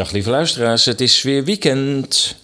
[0.00, 2.36] Dag lieve luisteraars, het is weer weekend.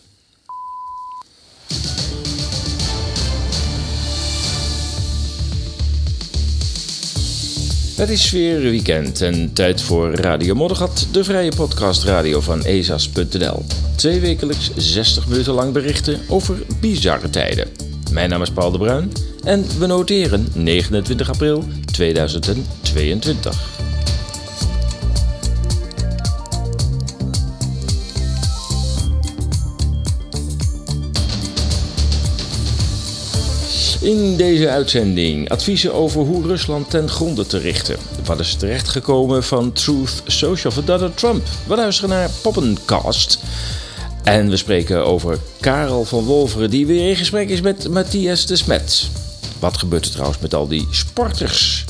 [7.97, 13.65] Het is weer weekend en tijd voor Radio Moddergat, de vrije podcastradio van ezas.nl.
[13.95, 17.69] Twee wekelijks 60 minuten lang berichten over bizarre tijden.
[18.13, 19.13] Mijn naam is Paul de Bruin
[19.45, 23.76] en we noteren 29 april 2022.
[34.07, 37.97] In deze uitzending adviezen over hoe Rusland ten gronde te richten.
[38.25, 41.47] Wat is terechtgekomen van Truth Social van Donald Trump?
[41.67, 43.39] We luisteren naar Poppencast.
[44.23, 48.57] En we spreken over Karel van Wolveren, die weer in gesprek is met Matthias de
[48.57, 49.09] Smet.
[49.59, 51.85] Wat gebeurt er trouwens met al die sporters?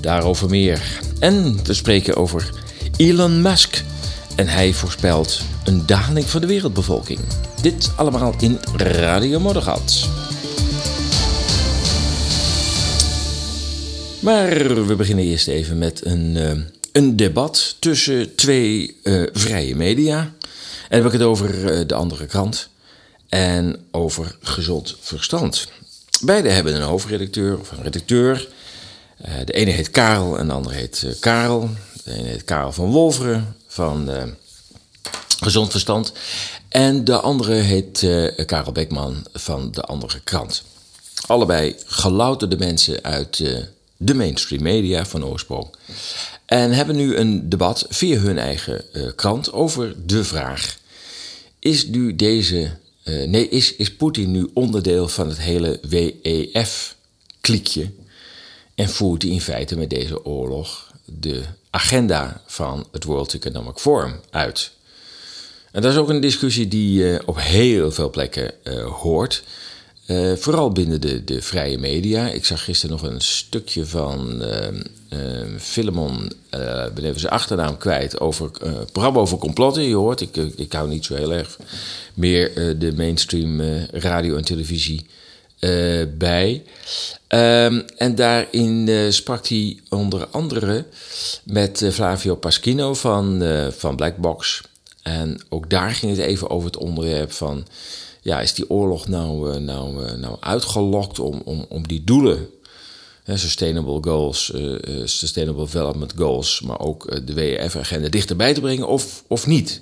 [0.00, 1.00] Daarover meer.
[1.18, 2.50] En we spreken over
[2.96, 3.82] Elon Musk.
[4.36, 7.20] En hij voorspelt een daling van de wereldbevolking.
[7.62, 10.08] Dit allemaal in Radio Moddergat.
[14.20, 16.50] Maar we beginnen eerst even met een, uh,
[16.92, 20.18] een debat tussen twee uh, vrije media.
[20.18, 20.32] En
[20.88, 22.68] dan heb ik het over uh, de andere krant
[23.28, 25.68] en over gezond verstand.
[26.20, 28.48] Beide hebben een hoofdredacteur of een redacteur.
[29.44, 31.70] de ene heet Karel en de andere heet Karel.
[32.04, 34.10] De ene heet Karel van Wolveren van
[35.40, 36.12] Gezond Verstand.
[36.68, 38.06] En de andere heet
[38.46, 40.62] Karel Beckman van de andere krant.
[41.26, 43.42] Allebei gelouterde mensen uit
[44.02, 45.68] de mainstream media van oorsprong.
[46.44, 50.78] En hebben nu een debat via hun eigen uh, krant over de vraag:
[51.58, 52.70] is nu deze.
[53.04, 57.90] Uh, nee, is, is Poetin nu onderdeel van het hele WEF-kliekje?
[58.74, 64.20] En voert hij in feite met deze oorlog de agenda van het World Economic Forum
[64.30, 64.70] uit?
[65.72, 68.54] En dat is ook een discussie die je uh, op heel veel plekken
[69.00, 69.42] hoort.
[70.10, 72.28] Uh, vooral binnen de, de vrije media.
[72.28, 74.66] Ik zag gisteren nog een stukje van uh,
[75.10, 75.18] uh,
[75.58, 76.32] Philemon,
[76.94, 78.50] ben even zijn achternaam kwijt, over
[78.92, 79.82] programma over complotten.
[79.82, 81.58] Je hoort, ik, ik hou niet zo heel erg
[82.14, 85.06] meer de mainstream radio en televisie
[86.18, 86.62] bij.
[87.28, 90.84] Um, en daarin sprak hij onder andere
[91.44, 93.42] met Flavio Paschino van,
[93.76, 94.62] van Blackbox.
[95.02, 97.66] En ook daar ging het even over het onderwerp van
[98.20, 102.48] ja, is die oorlog nou, uh, nou, uh, nou uitgelokt om, om, om die doelen,
[103.34, 109.46] sustainable goals, uh, sustainable development goals, maar ook de WEF-agenda dichterbij te brengen of, of
[109.46, 109.80] niet?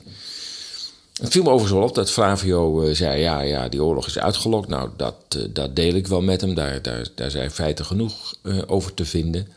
[1.20, 4.68] Het viel me overigens wel op dat Flavio zei: ja, ja, die oorlog is uitgelokt.
[4.68, 5.14] Nou, dat,
[5.50, 6.54] dat deel ik wel met hem.
[6.54, 8.34] Daar, daar, daar zijn feiten genoeg
[8.66, 9.48] over te vinden.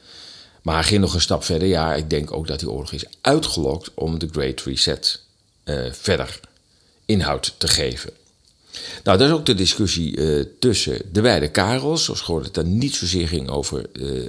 [0.62, 1.68] Maar hij ging nog een stap verder.
[1.68, 5.22] Ja, ik denk ook dat die oorlog is uitgelokt om de Great Reset
[5.92, 6.40] verder
[7.06, 8.12] inhoud te geven.
[9.04, 12.04] Nou, dat is ook de discussie uh, tussen de beide Karels.
[12.04, 14.28] Zoals gehoord het dan niet zozeer ging over uh,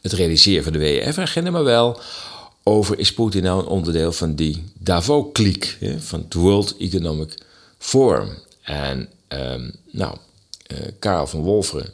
[0.00, 2.00] het realiseren van de WEF-agenda, maar wel
[2.62, 7.34] over is Poetin nou een onderdeel van die Davos-kliek, van het World Economic
[7.78, 8.28] Forum.
[8.62, 10.16] En um, nou,
[10.72, 11.92] uh, Karel van Wolferen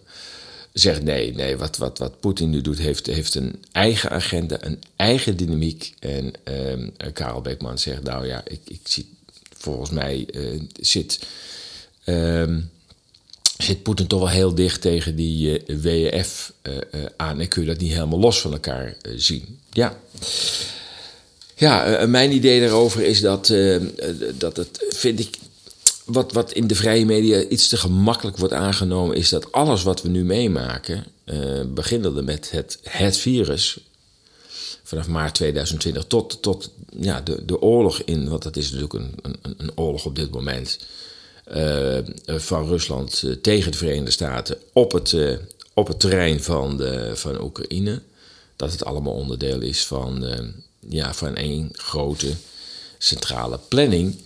[0.73, 4.83] zegt nee, nee, wat, wat, wat Poetin nu doet heeft, heeft een eigen agenda, een
[4.97, 5.95] eigen dynamiek.
[5.99, 9.09] En um, Karel Beekman zegt nou ja, ik, ik zie,
[9.57, 10.29] volgens mij
[10.81, 11.19] zit
[12.06, 12.71] Um,
[13.59, 17.62] zit Poetin toch wel heel dicht tegen die uh, WEF uh, uh, aan en kun
[17.62, 19.59] je dat niet helemaal los van elkaar zien.
[19.72, 19.99] Ja.
[21.55, 23.55] Ja, mijn idee daarover is dat,
[24.34, 25.37] dat het, vind ik,
[26.05, 30.03] wat, wat in de vrije media iets te gemakkelijk wordt aangenomen, is dat alles wat
[30.03, 31.05] we nu meemaken,
[31.66, 33.78] beginnende met het, het virus,
[34.83, 39.15] vanaf maart 2020 tot, tot ja, de, de oorlog in, want dat is natuurlijk een,
[39.22, 40.78] een, een oorlog op dit moment
[42.27, 45.17] van Rusland uh, tegen de Verenigde Staten op het,
[45.75, 48.03] op het terrein van, de, van Oekraïne.
[48.57, 50.25] Dat het allemaal onderdeel is van,
[50.89, 52.33] ja, van één grote
[52.98, 54.16] centrale planning.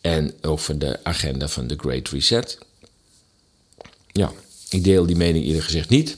[0.00, 2.58] En ook van de agenda van de Great Reset.
[4.12, 4.32] Ja,
[4.68, 6.16] ik deel die mening eerlijk gezegd niet.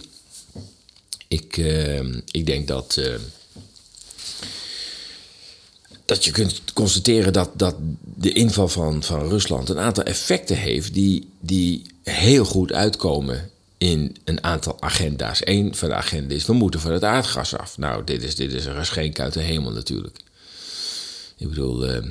[1.29, 1.57] Ik,
[2.31, 3.01] ik denk dat
[6.07, 7.75] dat je kunt constateren dat, dat
[8.15, 14.17] de inval van, van Rusland een aantal effecten heeft die, die heel goed uitkomen in
[14.25, 15.41] een aantal agenda's.
[15.45, 17.79] Eén van de agenda's is, we moeten van het aardgas af.
[17.79, 20.19] Nou, dit is, dit is een geschenk uit de hemel natuurlijk.
[21.37, 22.05] Ik bedoel, uh,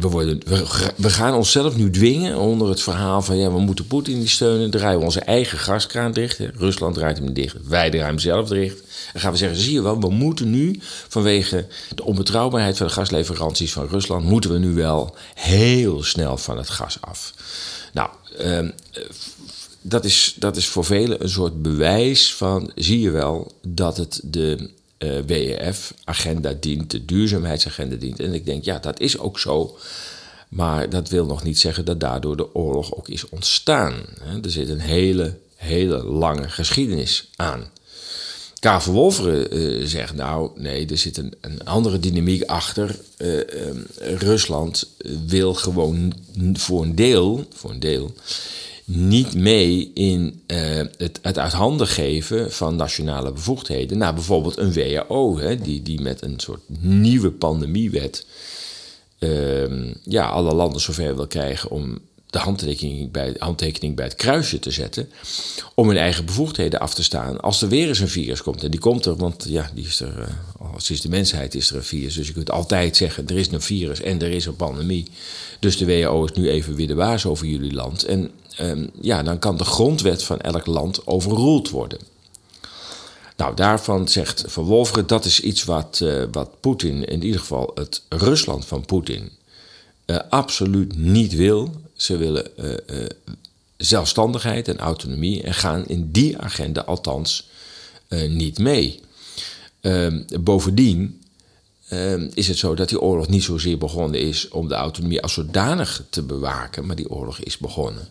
[0.00, 4.70] we, gaan onszelf nu dwingen onder het verhaal van ja, we moeten Poetin niet steunen.
[4.70, 6.38] Draaien we onze eigen gaskraan dicht.
[6.38, 7.56] Rusland draait hem dicht.
[7.68, 8.82] Wij draaien hem zelf dicht.
[9.12, 12.92] En gaan we zeggen, zie je wel, we moeten nu vanwege de onbetrouwbaarheid van de
[12.92, 17.34] gasleveranties van Rusland, moeten we nu wel heel snel van het gas af.
[17.92, 18.08] Nou,
[18.38, 18.70] ehm,
[19.80, 24.20] dat, is, dat is voor velen een soort bewijs van, zie je wel, dat het
[24.22, 24.70] de
[25.04, 28.20] uh, eh, WEF-agenda dient, de duurzaamheidsagenda dient.
[28.20, 29.78] En ik denk, ja, dat is ook zo.
[30.48, 33.94] Maar dat wil nog niet zeggen dat daardoor de oorlog ook is ontstaan.
[34.42, 37.70] Er zit een hele, hele lange geschiedenis aan.
[38.58, 38.82] K.
[38.82, 42.96] Wolveren uh, zegt, nou nee, er zit een, een andere dynamiek achter.
[43.18, 43.40] Uh,
[43.98, 44.88] Rusland
[45.26, 46.12] wil gewoon
[46.52, 48.14] voor een deel, voor een deel
[48.96, 50.58] niet mee in uh,
[50.96, 53.98] het, het uit handen geven van nationale bevoegdheden.
[53.98, 58.26] Nou, bijvoorbeeld een WHO, hè, die, die met een soort nieuwe pandemiewet
[59.18, 61.98] uh, ja, alle landen zover wil krijgen om
[62.30, 65.08] de handtekening bij, handtekening bij het kruisje te zetten.
[65.74, 68.64] Om hun eigen bevoegdheden af te staan als er weer eens een virus komt.
[68.64, 70.18] En die komt er, want ja, die is er,
[70.60, 72.14] uh, sinds de mensheid is er een virus.
[72.14, 75.06] Dus je kunt altijd zeggen, er is een virus en er is een pandemie.
[75.58, 78.04] Dus de WHO is nu even weer de baas over jullie land.
[78.04, 81.98] En Ehm, ja, dan kan de grondwet van elk land overroeld worden.
[83.36, 88.02] Nou, daarvan zegt Van dat is iets wat, uh, wat Poetin, in ieder geval het
[88.08, 89.30] Rusland van Poetin,
[90.06, 91.74] uh, absoluut niet wil.
[91.94, 93.06] Ze willen uh,
[93.76, 97.48] zelfstandigheid en autonomie en gaan in die agenda althans
[98.28, 99.00] niet mee.
[99.80, 101.19] Ehm, bovendien
[101.90, 105.32] ehm, is het zo dat die oorlog niet zozeer begonnen is om de autonomie als
[105.32, 108.08] zodanig te bewaken, maar die oorlog is begonnen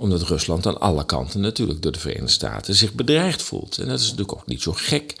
[0.00, 3.78] omdat Rusland aan alle kanten natuurlijk door de Verenigde Staten zich bedreigd voelt.
[3.78, 5.14] En dat is natuurlijk ook niet zo gek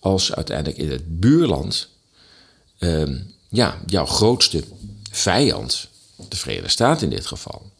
[0.00, 1.88] als uiteindelijk in het buurland
[2.78, 3.18] ehm,
[3.48, 4.64] ja, jouw grootste
[5.10, 5.88] vijand,
[6.28, 7.70] de Verenigde Staten in dit geval,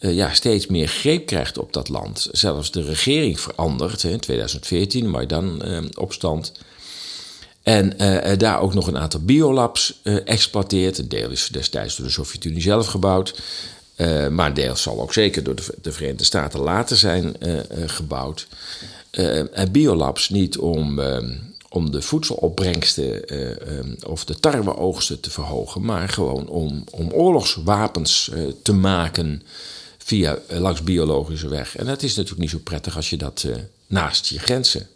[0.00, 2.28] uh, ja, steeds meer greep krijgt op dat land.
[2.32, 6.52] Zelfs de regering verandert in 2014, maar dan uh, opstand.
[7.64, 10.98] En uh, daar ook nog een aantal biolabs exploiteert.
[10.98, 13.34] Een deel is destijds door de Sovjet-Unie zelf gebouwd.
[13.96, 17.60] Uh, maar deel zal ook zeker door de, de Verenigde Staten later zijn uh, uh,
[17.86, 18.46] gebouwd.
[19.52, 21.00] en biolabs niet om,
[21.68, 23.24] om de voedselopbrengsten
[24.06, 28.30] of de tarweoogsten te verhogen, maar gewoon om, om oorlogswapens
[28.62, 29.42] te maken
[29.98, 31.76] via langs biologische weg.
[31.76, 33.46] En dat is natuurlijk niet zo prettig als je dat
[33.86, 34.88] naast je grenzen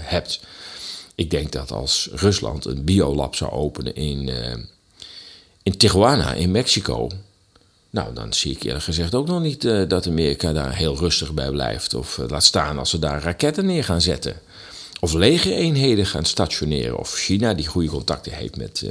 [0.00, 0.40] hebt.
[1.20, 4.28] Ik denk dat als Rusland een biolab zou openen in,
[5.62, 7.08] in Tijuana, in Mexico
[7.90, 11.32] nou, dan zie ik eerlijk gezegd ook nog niet uh, dat Amerika daar heel rustig
[11.32, 11.94] bij blijft.
[11.94, 14.40] Of uh, laat staan als ze daar raketten neer gaan zetten.
[15.00, 16.98] Of legereenheden gaan stationeren.
[16.98, 18.84] Of China, die goede contacten heeft met,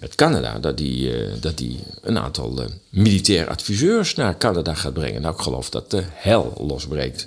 [0.00, 5.22] met Canada, dat die, dat die een aantal militair adviseurs naar Canada gaat brengen.
[5.22, 7.26] Nou, ik geloof dat de hel losbreekt.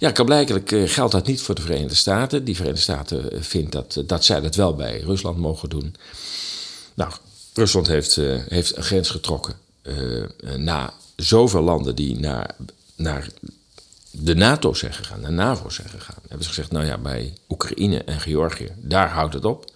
[0.00, 2.44] Ja, blijkelijk geldt dat niet voor de Verenigde Staten.
[2.44, 5.94] Die Verenigde Staten vindt dat, dat zij dat wel bij Rusland mogen doen.
[6.94, 7.12] Nou,
[7.54, 8.14] Rusland heeft,
[8.48, 10.24] heeft een grens getrokken uh,
[10.56, 12.56] na zoveel landen die naar,
[12.96, 13.28] naar
[14.10, 16.18] de NATO zijn gegaan, naar NAVO zijn gegaan.
[16.20, 19.70] Hebben ze gezegd, nou ja, bij Oekraïne en Georgië, daar houdt het op.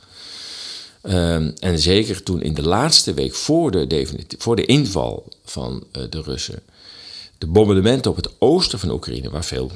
[1.03, 6.23] Um, en zeker toen in de laatste week voor de, voor de inval van de
[6.23, 6.63] Russen,
[7.39, 9.71] de bombardementen op het oosten van Oekraïne, waar veel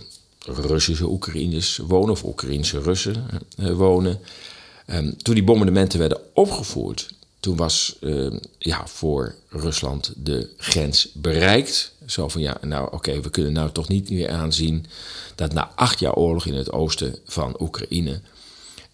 [0.49, 3.27] Russische Oekraïners wonen, of Oekraïnse Russen
[3.59, 4.21] uh, wonen,
[4.87, 7.09] um, toen die bombardementen werden opgevoerd,
[7.41, 11.93] toen was uh, ja, voor Rusland de grens bereikt.
[12.07, 14.87] Zo van ja, nou oké, we kunnen nou toch niet meer aanzien
[15.35, 18.21] dat na acht jaar oorlog in het oosten van Oekraïne.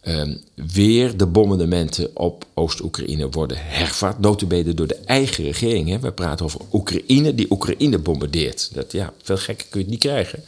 [0.08, 4.18] Um, weer de bombardementen op Oost-Oekraïne worden hervat.
[4.18, 5.88] Notabene door de eigen regering.
[5.88, 5.98] Hè.
[5.98, 8.74] We praten over Oekraïne die Oekraïne bombardeert.
[8.74, 10.42] Dat, ja, veel gekker kun je het niet krijgen.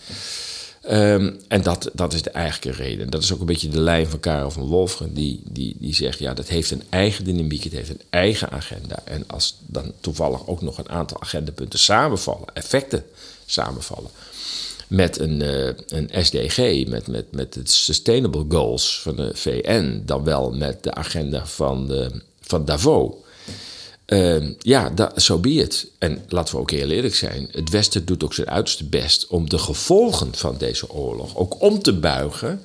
[0.90, 3.10] Um, en dat, dat is de eigenlijke reden.
[3.10, 6.18] Dat is ook een beetje de lijn van Karel van Wolfgen, die, die, die zegt:
[6.18, 9.02] ja, dat heeft een eigen dynamiek, het heeft een eigen agenda.
[9.04, 13.04] En als dan toevallig ook nog een aantal agendapunten samenvallen, effecten
[13.46, 14.10] samenvallen,
[14.88, 20.24] met een, uh, een SDG, met, met, met de Sustainable Goals van de VN, dan
[20.24, 23.12] wel met de agenda van, de, van Davos
[24.06, 25.86] Uh, ja, zo so be it.
[25.98, 29.48] En laten we ook heel eerlijk zijn: het Westen doet ook zijn uiterste best om
[29.48, 32.62] de gevolgen van deze oorlog ook om te buigen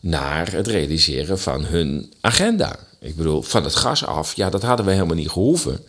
[0.00, 2.78] naar het realiseren van hun agenda.
[3.00, 5.80] Ik bedoel, van het gas af, ja, dat hadden we helemaal niet gehoeven.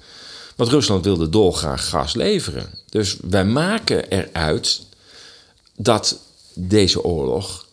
[0.55, 2.69] Want Rusland wilde dolgraag gas leveren.
[2.89, 4.81] Dus wij maken eruit
[5.75, 6.19] dat
[6.53, 7.65] deze oorlog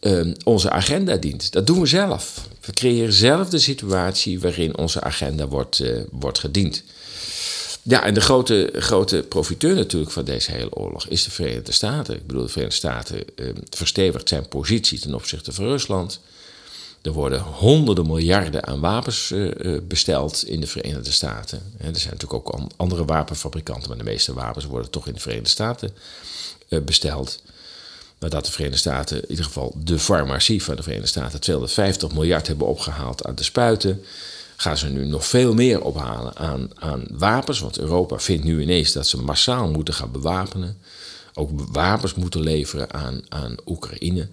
[0.00, 1.52] uh, onze agenda dient.
[1.52, 2.48] Dat doen we zelf.
[2.60, 6.82] We creëren zelf de situatie waarin onze agenda wordt, wordt gediend.
[7.82, 12.14] Ja, en de grote, grote profiteur natuurlijk van deze hele oorlog is de Verenigde Staten.
[12.14, 16.20] Ik bedoel, de Verenigde Staten uh, verstevigt zijn positie ten opzichte van Rusland.
[17.02, 21.62] Er worden honderden miljarden aan wapens uh, besteld in de Verenigde Staten.
[21.78, 25.20] En er zijn natuurlijk ook andere wapenfabrikanten, maar de meeste wapens worden toch in de
[25.20, 25.90] Verenigde Staten
[26.68, 27.42] uh, besteld.
[28.20, 32.12] Maar dat de Verenigde Staten, in ieder geval de farmacie van de Verenigde Staten, 250
[32.12, 34.04] miljard hebben opgehaald aan de spuiten
[34.56, 37.60] gaan ze nu nog veel meer ophalen aan, aan wapens.
[37.60, 40.78] Want Europa vindt nu ineens dat ze massaal moeten gaan bewapenen.
[41.34, 44.28] Ook wapens moeten leveren aan, aan Oekraïne.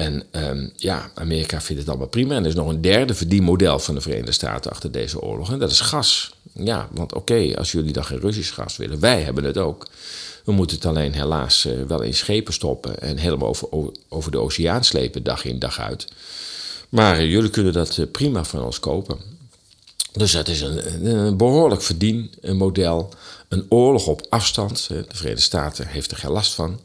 [0.00, 2.34] En um, ja, Amerika vindt het allemaal prima.
[2.34, 5.52] En er is nog een derde verdienmodel van de Verenigde Staten achter deze oorlog.
[5.52, 6.34] En dat is gas.
[6.52, 9.88] Ja, want oké, als jullie dan geen Russisch gas willen, wij hebben het ook.
[10.44, 13.68] We moeten het alleen helaas uh, wel in schepen stoppen en helemaal over,
[14.08, 16.06] over de oceaan slepen, dag in dag uit.
[16.88, 19.18] Maar jullie kunnen dat uh, prima van ons kopen.
[20.12, 23.08] Dus dat is een, een behoorlijk verdienmodel.
[23.48, 24.88] Een oorlog op afstand.
[24.88, 26.80] De Verenigde Staten heeft er geen last van.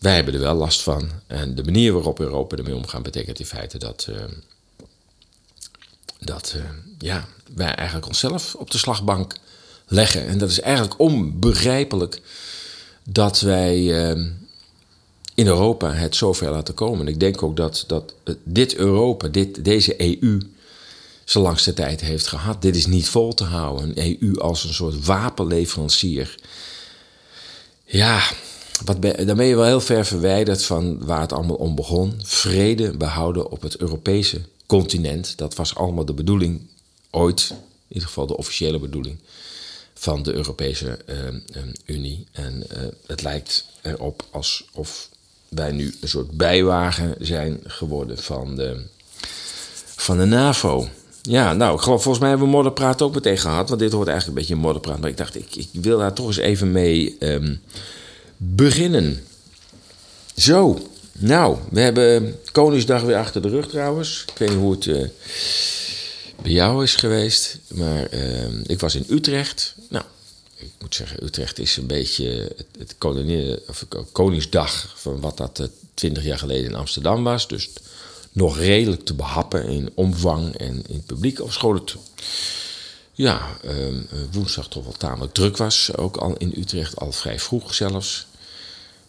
[0.00, 1.10] Wij hebben er wel last van.
[1.26, 4.16] En de manier waarop Europa ermee omgaat, betekent in feite dat, uh,
[6.18, 6.62] dat uh,
[6.98, 9.34] ja, wij eigenlijk onszelf op de slagbank
[9.86, 10.26] leggen.
[10.26, 12.20] En dat is eigenlijk onbegrijpelijk
[13.02, 14.26] dat wij uh,
[15.34, 17.00] in Europa het zover laten komen.
[17.00, 18.14] En ik denk ook dat, dat
[18.44, 20.40] dit Europa, dit, deze EU
[21.24, 22.62] zijn langste tijd heeft gehad.
[22.62, 23.92] Dit is niet vol te houden.
[23.96, 26.34] Een EU als een soort wapenleverancier.
[27.84, 28.22] Ja,
[28.84, 32.20] wat ben, je wel heel ver verwijderd van waar het allemaal om begon.
[32.22, 35.38] Vrede behouden op het Europese continent.
[35.38, 36.60] Dat was allemaal de bedoeling
[37.10, 37.56] ooit, in
[37.88, 39.16] ieder geval de officiële bedoeling
[39.94, 41.16] van de Europese uh,
[41.84, 42.26] Unie.
[42.32, 45.08] En uh, het lijkt erop alsof
[45.48, 48.84] wij nu een soort bijwagen zijn geworden van de,
[49.96, 50.88] van de NAVO.
[51.22, 53.68] Ja, nou, ik geloof, volgens mij hebben we modderpraat ook meteen gehad.
[53.68, 55.00] Want dit hoort eigenlijk een beetje modderpraat.
[55.00, 57.60] Maar ik dacht, ik, ik wil daar toch eens even mee um,
[58.42, 59.24] beginnen.
[60.36, 64.24] Zo, nou, we hebben Koningsdag weer achter de rug trouwens.
[64.32, 65.08] Ik weet niet hoe het uh,
[66.42, 67.58] bij jou is geweest.
[67.68, 69.74] Maar uh, ik was in Utrecht.
[69.88, 70.04] Nou,
[70.56, 72.94] ik moet zeggen, Utrecht is een beetje het,
[73.68, 77.48] of Koningsdag van wat dat uh, twintig jaar geleden in Amsterdam was.
[77.48, 77.70] Dus
[78.32, 81.40] nog redelijk te behappen in omvang en in het publiek.
[81.40, 81.96] Ofschoon het
[83.12, 85.96] ja, ehm, woensdag toch wel tamelijk druk was.
[85.96, 88.26] Ook al in Utrecht, al vrij vroeg zelfs.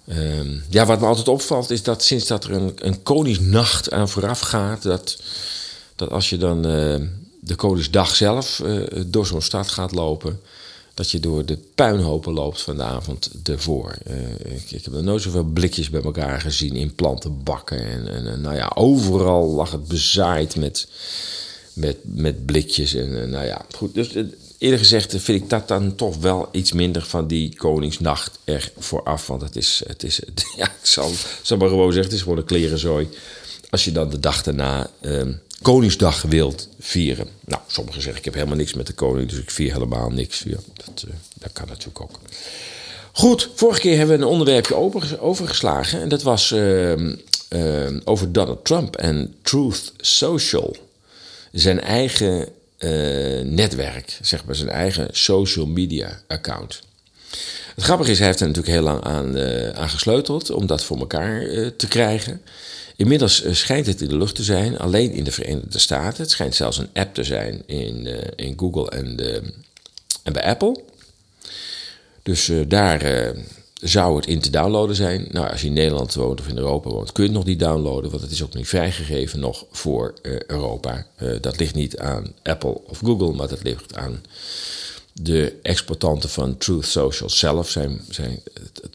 [0.07, 4.09] Ehm, ja, wat me altijd opvalt is dat sinds dat er een, een Koningsnacht aan
[4.09, 5.21] vooraf gaat, dat,
[5.95, 6.95] dat als je dan uh,
[7.39, 10.39] de Koningsdag zelf uh, door zo'n stad gaat lopen,
[10.93, 13.97] dat je door de puinhopen loopt van de avond ervoor.
[14.07, 17.85] Uh, ik, heb nog nooit zoveel blikjes bij elkaar gezien in plantenbakken.
[17.85, 20.87] En, en, nou ja, overal lag het bezaaid met,
[21.73, 22.93] met, met blikjes.
[22.93, 23.93] En, nou ja, goed.
[23.93, 24.09] Dus
[24.61, 29.27] eerder gezegd vind ik dat dan toch wel iets minder van die Koningsnacht er vooraf.
[29.27, 30.19] Want het is, het is
[30.57, 33.09] ja, ik zal, zal maar gewoon zeggen, het is gewoon een klerenzooi.
[33.69, 35.21] Als je dan de dag daarna uh,
[35.61, 37.27] Koningsdag wilt vieren.
[37.45, 40.43] Nou, sommigen zeggen ik heb helemaal niks met de koning, dus ik vier helemaal niks.
[40.73, 42.19] Dat, uh, dat kan natuurlijk ook.
[43.11, 46.01] Goed, vorige keer hebben we een onderwerpje over, overgeslagen.
[46.01, 46.97] En dat was uh,
[47.49, 50.75] uh, over Donald Trump en Truth Social.
[51.51, 52.47] Zijn eigen
[52.83, 56.81] uh, netwerk, zeg maar, zijn eigen social media account.
[57.75, 59.37] Het grappige is, hij heeft er natuurlijk heel lang aan,
[59.75, 62.41] aan gesleuteld om dat voor elkaar uh, te krijgen.
[62.95, 66.21] Inmiddels eh, schijnt het in de lucht te zijn, alleen in de Verenigde Staten.
[66.21, 69.19] Het schijnt zelfs een app te zijn in, in Google en,
[70.23, 70.81] en bij Apple.
[72.23, 73.33] Dus daar
[73.81, 75.27] zou het in te downloaden zijn.
[75.31, 77.59] Nou, als je in Nederland woont of in Europa woont, kun je het nog niet
[77.59, 81.05] downloaden, want het is ook niet vrijgegeven nog voor Europa.
[81.41, 84.21] dat ligt niet aan Apple of Google, maar dat ligt aan
[85.13, 87.69] de exploitanten van Truth Social zelf.
[87.69, 88.39] Zijn, zijn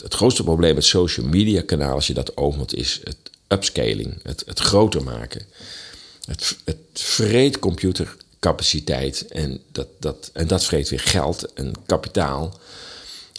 [0.03, 3.17] het, grootste probleem met social media kanaal, als je dat opent, is het
[3.49, 5.43] upscaling, het, het groter maken.
[6.25, 12.59] Het, het vreet computercapaciteit en dat, dat, en dat vreet weer geld en kapitaal.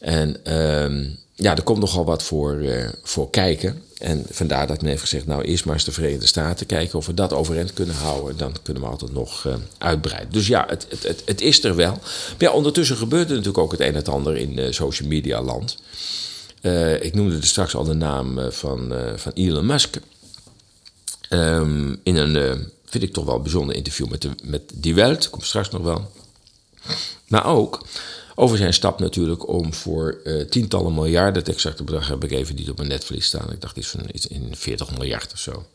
[0.01, 3.81] En um, ja, er komt nogal wat voor, uh, voor kijken.
[3.97, 7.05] En vandaar dat men heeft gezegd, nou eerst maar eens de Verenigde Staten kijken of
[7.05, 8.37] we dat overeind kunnen houden.
[8.37, 10.31] Dan kunnen we altijd nog uh, uitbreiden.
[10.31, 11.91] Dus ja, het, het, het, het, is er wel.
[11.91, 15.09] Maar ja, ondertussen gebeurt er natuurlijk ook het een en het ander in uh, social
[15.09, 15.77] media land.
[17.01, 19.97] Ik noemde er straks al de naam van, van Elon Musk.
[21.29, 25.45] Um, in een, vind ik toch wel bijzonder interview met, de, met Die Welt, komt
[25.45, 26.11] straks nog wel.
[27.27, 27.85] Maar ook
[28.39, 32.69] over zijn stap natuurlijk om voor tientallen miljarden, het exacte bedrag heb ik even niet
[32.69, 33.51] op mijn netvlies staan.
[33.51, 35.65] Ik dacht iets van iets in 40 miljard of zo.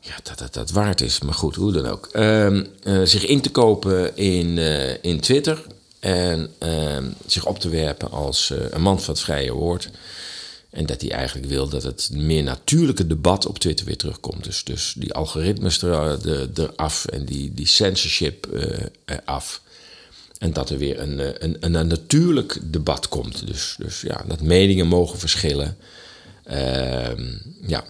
[0.00, 1.20] ja, dat, dat dat waard is.
[1.20, 2.08] Maar goed, hoe dan ook.
[2.12, 5.62] Ehm, eh, zich in te kopen in, eh, in Twitter.
[6.00, 9.90] En ehm, zich op te werpen als eh, een man van het vrije woord.
[10.70, 14.44] En dat hij eigenlijk wil dat het meer natuurlijke debat op Twitter weer terugkomt.
[14.44, 18.48] Dus, dus die algoritmes er, de, eraf en die, die censorship
[19.24, 19.60] af.
[20.38, 23.46] En dat er weer een, een, een, natuurlijk debat komt.
[23.46, 25.76] Dus, dus ja, dat meningen mogen verschillen.
[26.44, 27.22] Ehm,
[27.66, 27.84] ja,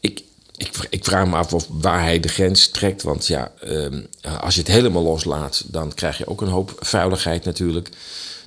[0.00, 0.22] ik,
[0.56, 3.02] ik, ik, vraag me af of waar hij de grens trekt.
[3.02, 4.00] Want ja, ehm,
[4.40, 7.88] als je het helemaal loslaat, dan krijg je ook een hoop vuiligheid natuurlijk.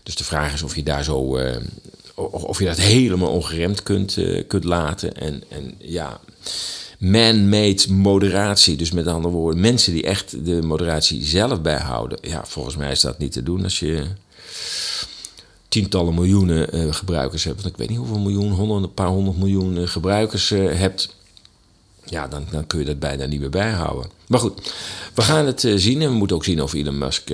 [0.04, 1.38] Dus de vraag is of je daar zo.
[1.38, 1.56] Uh,
[2.16, 5.16] of je dat helemaal ongeremd kunt, uh, kunt laten.
[5.16, 6.20] En, en ja,
[7.00, 8.76] man-made moderatie.
[8.76, 12.18] Dus met andere woorden, mensen die echt de moderatie zelf bijhouden.
[12.22, 14.04] Ja, volgens mij is dat niet te doen als je
[15.68, 17.62] tientallen miljoenen uh, gebruikers hebt.
[17.62, 21.16] Want ik weet niet hoeveel miljoen, honderd, een paar honderd miljoen gebruikers hebt
[22.06, 24.12] ja, dan, dan kun je dat bijna niet meer bijhouden.
[24.28, 24.74] Maar goed,
[25.14, 26.02] we gaan het zien.
[26.02, 27.30] En we moeten ook zien of Elon Musk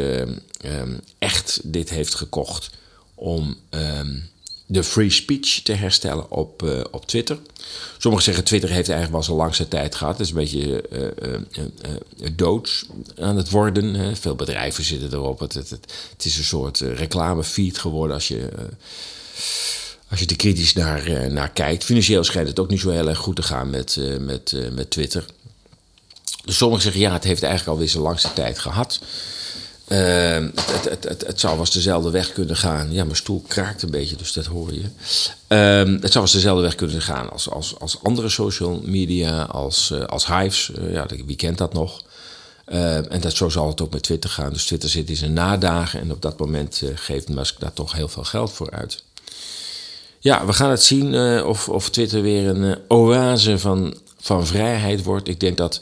[1.18, 2.70] echt dit heeft gekocht
[3.16, 4.18] om ehm,
[4.72, 7.38] de free speech te herstellen op, uh, op Twitter.
[7.98, 10.18] Sommigen zeggen Twitter heeft eigenlijk wel zo langste tijd gehad.
[10.18, 10.84] Het is een beetje
[12.36, 12.86] doods
[13.20, 14.18] aan het worden.
[14.18, 15.40] Veel bedrijven zitten erop.
[15.40, 18.50] Het, het, het, is een soort reclamefeed geworden als je
[20.12, 21.84] als je kritisch naar, uh, naar kijkt.
[21.84, 24.70] Financieel schijnt het ook niet zo heel erg goed te gaan met, uh, met, uh,
[24.72, 25.26] met Twitter.
[26.46, 29.00] Dus sommigen zeggen ja, het heeft eigenlijk alweer zijn langste tijd gehad.
[29.92, 32.92] Ehm, het, het, het, zou wel dezelfde weg kunnen gaan.
[32.92, 34.84] Ja, mijn stoel kraakt een beetje, dus dat hoor je.
[35.48, 39.94] Ehm, het zou wel dezelfde weg kunnen gaan als, als, als andere social media, als,
[40.08, 40.72] als Hives.
[40.92, 42.02] ja, wie kent dat nog?
[42.66, 44.54] Ehm, en dat, zo zal het ook met Twitter gaan.
[44.54, 48.08] Dus Twitter zit in zijn nadagen en op dat moment geeft Musk daar toch heel
[48.08, 49.04] veel geld voor uit.
[50.20, 54.48] Ja, we gaan het zien uh, of, of Twitter weer een uh, oase van, van
[54.48, 55.28] vrijheid wordt.
[55.28, 55.80] Ik denk dat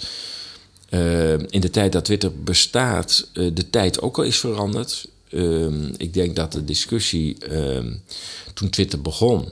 [0.89, 5.07] uh, in de tijd dat Twitter bestaat, de tijd ook al is veranderd.
[5.29, 7.93] Ehm, ik denk dat de discussie ehm,
[8.53, 9.47] toen Twitter begon,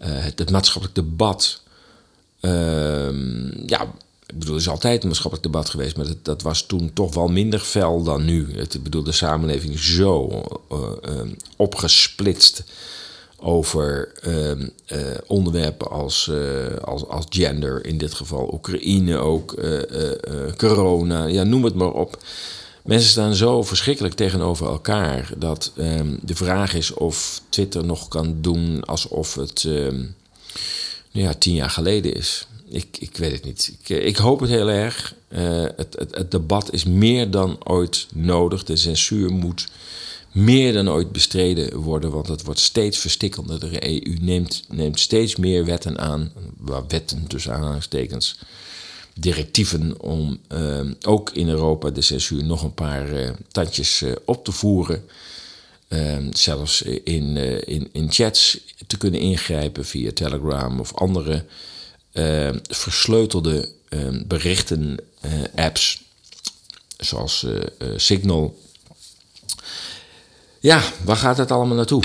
[0.00, 1.60] het, het, maatschappelijk debat.
[2.40, 3.82] Ehm, ja,
[4.26, 7.14] ik bedoel, er is altijd een maatschappelijk debat geweest, maar dat, dat, was toen toch
[7.14, 8.52] wel minder fel dan nu.
[8.52, 10.42] Ik bedoel, de samenleving zo
[11.56, 12.64] opgesplitst
[13.38, 19.80] over ehm, eh, onderwerpen als, uh, als, als gender, in dit geval Oekraïne ook, uh,
[20.56, 22.22] corona, ja, noem het maar op.
[22.84, 28.36] Mensen staan zo verschrikkelijk tegenover elkaar dat um, de vraag is of Twitter nog kan
[28.40, 30.14] doen alsof het um,
[31.12, 32.46] nou ja, tien jaar geleden is.
[32.68, 33.76] Ik, ik weet het niet.
[33.80, 35.14] Ik, ik hoop het heel erg.
[35.76, 38.64] Het, het debat is meer dan ooit nodig.
[38.64, 39.68] De censuur moet
[40.36, 43.60] meer dan ooit bestreden worden, want het wordt steeds verstikkender.
[43.60, 46.32] De EU neemt, neemt steeds meer wetten aan,
[46.88, 48.38] wetten tussen aanhalingstekens,
[49.14, 54.44] directieven om uh, ook in Europa de censuur nog een paar uh, tandjes uh, op
[54.44, 55.04] te voeren.
[55.88, 61.44] Ehm, zelfs in, in, in chats te kunnen ingrijpen via Telegram of andere
[62.68, 63.72] versleutelde
[64.26, 66.02] berichten-apps,
[66.96, 67.46] zoals
[67.96, 68.56] Signal
[70.66, 72.02] ja, waar gaat het allemaal naartoe?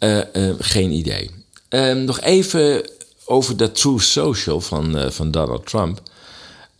[0.00, 1.30] Uh, uh, geen idee.
[1.70, 2.90] Uh, nog even
[3.24, 6.02] over de True Social van, uh, van Donald Trump.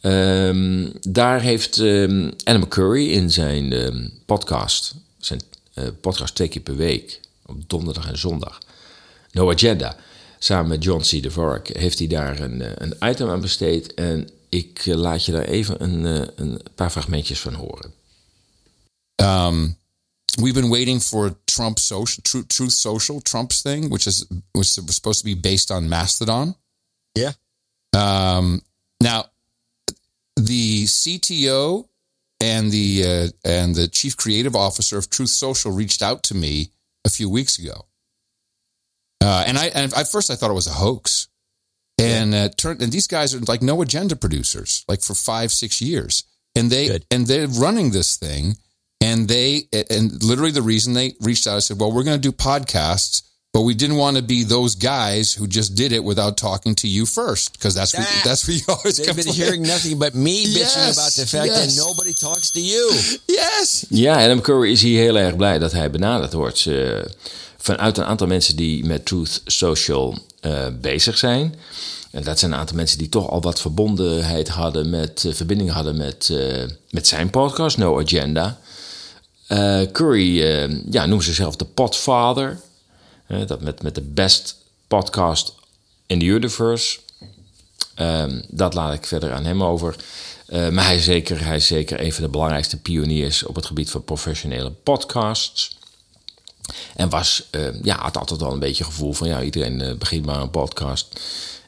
[0.00, 5.40] Ehm, daar heeft um, Adam Curry in zijn podcast, zijn
[6.00, 8.58] podcast twee keer per week, op donderdag en zondag,
[9.32, 9.96] No Agenda,
[10.38, 11.22] samen met John C.
[11.22, 13.94] Dvorak, heeft hij daar een, een item aan besteed.
[13.94, 17.92] En ik laat je daar even een, een paar fragmentjes van horen.
[19.16, 19.78] Um.
[20.38, 25.20] We've been waiting for Trump social, Truth, Truth Social, Trump's thing, which is was supposed
[25.20, 26.54] to be based on Mastodon.
[27.14, 27.32] Yeah.
[27.96, 28.62] Um,
[29.02, 29.26] now,
[30.36, 31.86] the CTO
[32.40, 36.70] and the uh, and the chief creative officer of Truth Social reached out to me
[37.04, 37.86] a few weeks ago,
[39.22, 41.28] uh, and I and at first I thought it was a hoax,
[41.98, 45.82] and uh, turned and these guys are like no agenda producers, like for five six
[45.82, 47.06] years, and they Good.
[47.10, 48.56] and they're running this thing
[49.00, 52.28] and they, and literally the reason they reached out, I said, well, we're going to
[52.28, 56.36] do podcasts, but we didn't want to be those guys who just did it without
[56.36, 59.26] talking to you first, because that's what, that's what you always They've complain.
[59.26, 61.76] been hearing nothing but me bitching yes, about the fact yes.
[61.76, 62.90] that nobody talks to you.
[63.28, 63.86] Yes.
[63.88, 66.98] Ja, Adam Curry is hier heel erg blij dat hij benaderd wordt uh,
[67.58, 71.54] vanuit een aantal mensen die met Truth Social uh, bezig zijn.
[72.10, 75.70] En dat zijn een aantal mensen die toch al wat verbondenheid hadden met, uh, verbinding
[75.70, 76.32] hadden met,
[76.90, 78.60] met zijn podcast, No Agenda.
[79.52, 82.60] Uh, Curry uh, ja, noemt zichzelf de Podfather.
[83.28, 85.54] Uh, dat met, met de best podcast
[86.06, 86.98] in the universe.
[87.94, 89.96] Ehm, dat laat ik verder aan hem over.
[90.50, 94.04] Maar hij is, zeker, hij zeker een van de belangrijkste pioniers op het gebied van
[94.04, 95.78] professionele podcasts.
[96.96, 97.48] En was,
[97.82, 101.20] ja, had altijd al een beetje het gevoel van ja, iedereen begint maar een podcast.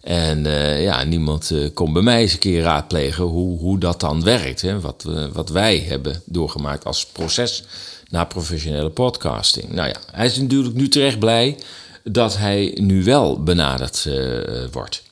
[0.03, 0.45] En
[0.81, 4.61] ja, niemand kon bij mij eens een keer raadplegen hoe, hoe dat dan werkt.
[4.61, 4.81] Hè?
[4.81, 7.65] Wat, wat wij hebben doorgemaakt als proces
[8.11, 9.73] naar professionele podcasting.
[9.73, 11.59] Nou ja, hij is natuurlijk nu terecht blij
[12.05, 14.09] dat hij nu wel benaderd
[14.73, 15.03] wordt.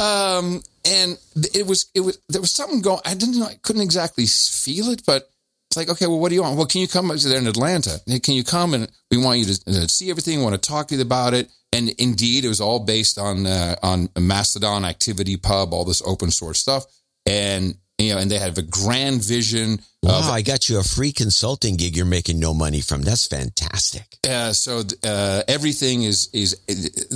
[0.00, 1.18] Um, and
[1.52, 3.00] it was it was there was something going.
[3.04, 5.26] I didn't I couldn't exactly feel it, but
[5.66, 6.56] it's like okay, well, what do you want?
[6.56, 8.00] Well, can you come there in Atlanta?
[8.22, 10.38] Can you come and we want you to uh, see everything.
[10.38, 11.50] We want to talk to you about it.
[11.72, 16.30] And indeed, it was all based on uh, on Mastodon, Activity Pub, all this open
[16.30, 16.84] source stuff.
[17.26, 19.80] And you know, and they have a grand vision.
[20.02, 23.02] Wow, of, I got you a free consulting gig you're making no money from.
[23.02, 24.18] That's fantastic.
[24.26, 26.56] Uh, so uh, everything is is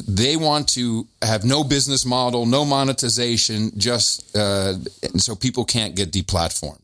[0.09, 4.75] they want to have no business model, no monetization, just uh,
[5.17, 6.81] so people can't get deplatformed.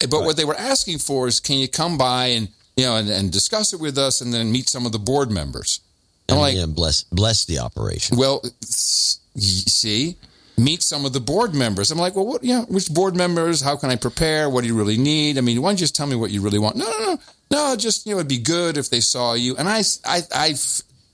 [0.00, 0.26] But right.
[0.26, 3.30] what they were asking for is, can you come by and you know and, and
[3.30, 5.80] discuss it with us, and then meet some of the board members?
[6.28, 8.16] I'm like, yeah, bless bless the operation.
[8.16, 10.16] Well, see
[10.56, 11.90] meet some of the board members.
[11.90, 13.60] I'm like, well, what, you know, which board members?
[13.60, 14.48] How can I prepare?
[14.48, 15.38] What do you really need?
[15.38, 16.76] I mean, why don't you just tell me what you really want?
[16.76, 17.18] No, no, no,
[17.50, 17.76] no.
[17.76, 19.56] Just you know, it'd be good if they saw you.
[19.56, 20.54] And I, I, I,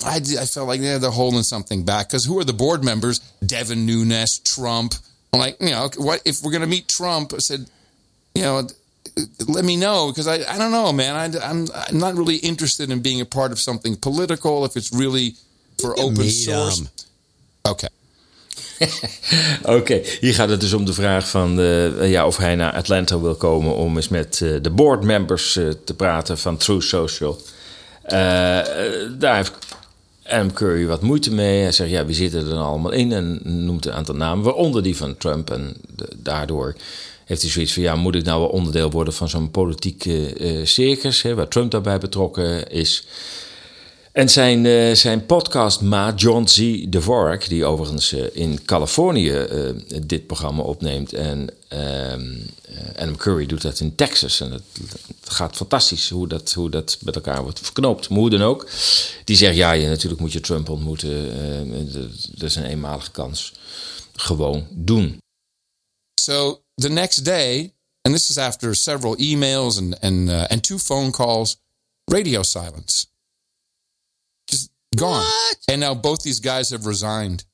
[0.05, 3.21] I, I felt like yeah, they're holding something back because who are the board members?
[3.44, 4.94] Devin Nunes, Trump.
[5.33, 7.33] I'm like, you know, what if we're going to meet Trump?
[7.35, 7.68] I said,
[8.35, 8.66] you know,
[9.46, 11.14] let me know because I, I don't know, man.
[11.16, 14.90] I, I'm, I'm not really interested in being a part of something political if it's
[14.92, 15.35] really
[15.76, 16.83] for open source.
[17.62, 17.88] Okay.
[19.78, 23.20] Oké, hier gaat het dus om de vraag van uh, ja, of hij naar Atlanta
[23.20, 27.40] wil komen om eens met uh, de board members uh, te praten van True Social.
[29.18, 29.52] daar heeft
[30.28, 31.62] Adam Curry wat moeite mee.
[31.62, 33.12] Hij zegt ja, wie zitten er dan allemaal in?
[33.12, 35.50] En noemt een aantal namen, waaronder die van Trump.
[35.50, 36.74] En de, daardoor
[37.28, 41.22] heeft hij zoiets van ja, moet ik nou wel onderdeel worden van zo'n politieke circus,
[41.22, 43.06] hè, waar Trump daarbij betrokken is.
[44.12, 46.86] En zijn, uh, zijn podcastmaat John Z.
[46.90, 49.46] Dvorak, die overigens uh, in Californië
[50.06, 51.12] dit programma opneemt.
[51.12, 52.36] En ehm,
[52.96, 54.40] Adam Curry doet dat in Texas.
[54.40, 54.62] En het,
[55.24, 58.08] gaat fantastisch hoe dat, hoe dat met elkaar wordt verknoopt.
[58.08, 58.68] Maar dan ook.
[59.24, 61.28] Die zegt, ja, je, natuurlijk moet je Trump ontmoeten.
[62.34, 63.52] dat is een eenmalige kans.
[64.14, 65.18] Gewoon doen.
[66.20, 67.72] So the next day,
[68.04, 71.56] and this is after several emails and, and, uh, and two phone calls,
[72.10, 73.06] radio silence.
[74.46, 75.24] Just gone.
[75.24, 75.58] What?
[75.68, 77.44] And now both these guys have resigned.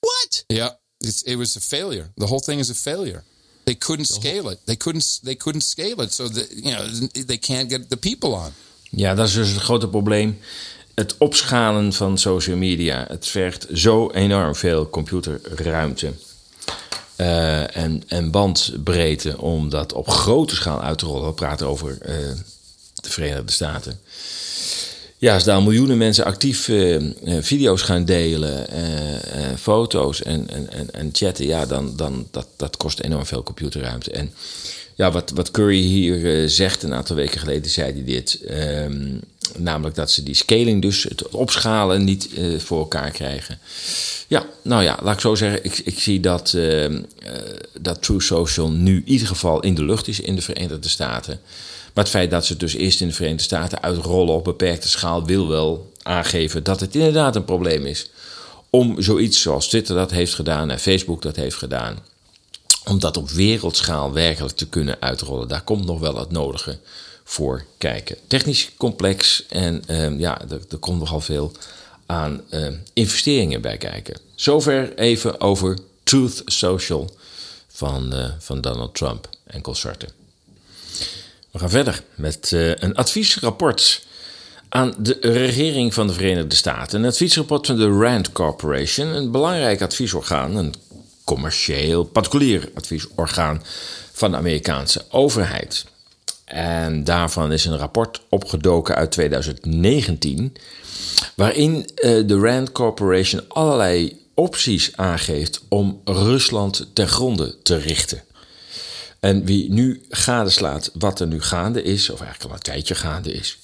[0.00, 0.44] What?
[0.48, 2.08] Yeah, it's, it was a failure.
[2.16, 3.24] The whole thing is a failure.
[3.66, 4.58] They couldn't scale it.
[4.66, 5.20] They couldn't.
[5.22, 6.12] They couldn't scale it.
[6.12, 6.86] So that you know
[7.26, 8.52] they can't get the people on.
[8.90, 10.38] Ja, dat is dus het grote probleem.
[10.94, 13.04] Het opschalen van social media.
[13.08, 16.12] Het vergt zo enorm veel computerruimte.
[17.20, 21.26] Uh, en, en bandbreedte om dat op grote schaal uit te rollen.
[21.26, 22.16] We praten over uh,
[22.94, 24.00] de Verenigde Staten.
[25.18, 28.66] Ja, als daar miljoenen mensen actief uh, video's gaan delen,
[29.58, 34.10] foto's en, en, en, chatten, ja, dan, dan dat, dat kost enorm veel computerruimte.
[34.10, 34.32] En
[34.94, 38.40] ja, wat, wat Curry hier zegt, een aantal weken geleden zei hij dit.
[38.40, 39.16] Ehm,
[39.58, 43.58] namelijk dat ze die scaling, dus het opschalen, niet voor elkaar krijgen.
[44.26, 45.64] Ja, nou ja, laat ik zo zeggen.
[45.64, 47.02] Ik, ik zie dat, ehm,
[47.80, 51.40] dat True Social nu in ieder geval in de lucht is in de Verenigde Staten.
[51.94, 54.88] Maar het feit dat ze het dus eerst in de Verenigde Staten uitrollen op beperkte
[54.88, 58.10] schaal wil wel aangeven dat het inderdaad een probleem is.
[58.70, 61.98] Om zoiets zoals Twitter dat heeft gedaan en Facebook dat heeft gedaan,
[62.84, 65.48] om dat op wereldschaal werkelijk te kunnen uitrollen.
[65.48, 66.78] Daar komt nog wel het nodige
[67.30, 68.16] voor kijken.
[68.26, 71.52] Technisch complex en uh, ja, er, er, komt nogal veel
[72.06, 74.18] aan uh, investeringen bij kijken.
[74.34, 77.10] Zover even over Truth Social
[77.68, 80.08] van, uh, van Donald Trump en consorten.
[81.50, 84.06] We gaan verder met uh, een adviesrapport
[84.68, 86.98] aan de regering van de Verenigde Staten.
[87.02, 90.74] Een adviesrapport van de Rand Corporation, een belangrijk adviesorgaan, een
[91.24, 93.62] commercieel, particulier adviesorgaan
[94.12, 95.84] van de Amerikaanse overheid.
[96.50, 100.56] En daarvan is een rapport opgedoken uit 2019,
[101.34, 101.84] waarin uh,
[102.26, 108.22] de Rand Corporation allerlei opties aangeeft om Rusland ten gronde te richten.
[109.20, 113.32] En wie nu gadeslaat wat er nu gaande is, of eigenlijk al een tijdje gaande
[113.32, 113.58] is,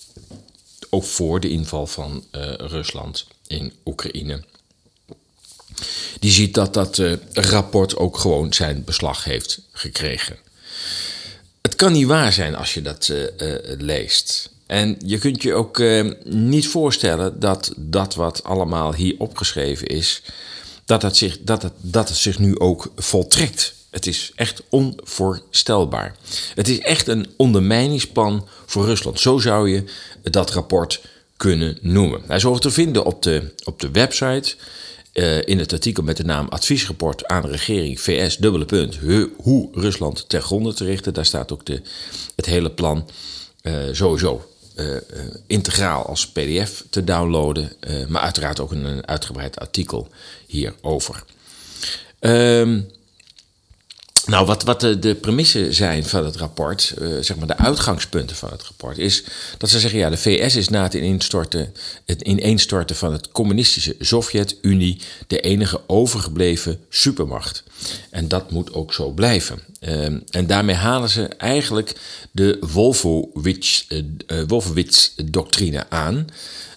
[0.90, 4.44] ook voor de inval van uh, Rusland in Oekraïne,
[6.18, 10.36] die ziet dat dat uh, rapport ook gewoon zijn beslag heeft gekregen.
[11.76, 13.26] Het kan niet waar zijn als je dat uh,
[13.78, 14.50] leest.
[14.66, 15.82] En je kunt je ook
[16.24, 20.22] niet voorstellen dat dat wat allemaal hier opgeschreven is,
[20.84, 23.74] dat het zich, dat het, dat het zich nu ook voltrekt.
[23.90, 26.16] Het is echt onvoorstelbaar.
[26.54, 29.20] Het is echt een ondermijningsplan voor Rusland.
[29.20, 29.84] Zo zou je
[30.22, 31.00] dat rapport
[31.36, 32.22] kunnen noemen.
[32.26, 34.56] Hij is over te vinden op de, op de website.
[35.16, 38.98] Uh, in het artikel met de naam Adviesrapport aan de regering VS, dubbele punt,
[39.36, 41.14] hoe Rusland ter gronde te richten.
[41.14, 41.82] Daar staat ook de,
[42.34, 43.10] het hele plan
[43.62, 44.96] uh, sowieso uh,
[45.46, 47.72] integraal als PDF te downloaden,
[48.08, 50.08] maar uiteraard ook een, een uitgebreid artikel
[50.46, 51.24] hierover.
[52.20, 52.86] Um,
[54.26, 58.36] nou, wat, wat de, de premissen zijn van het rapport, uh, zeg maar de uitgangspunten
[58.36, 59.24] van het rapport, is
[59.58, 61.72] dat ze zeggen: ja, de VS is na het ineenstorten,
[62.04, 67.64] het ineenstorten van het communistische Sovjet-Unie de enige overgebleven supermacht.
[68.10, 69.58] En dat moet ook zo blijven.
[69.80, 71.92] Uh, en daarmee halen ze eigenlijk
[72.30, 72.58] de
[74.46, 76.26] Wolfowitz-doctrine uh, aan.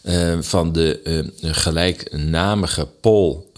[0.03, 3.51] Uh, van de gelijknamige Paul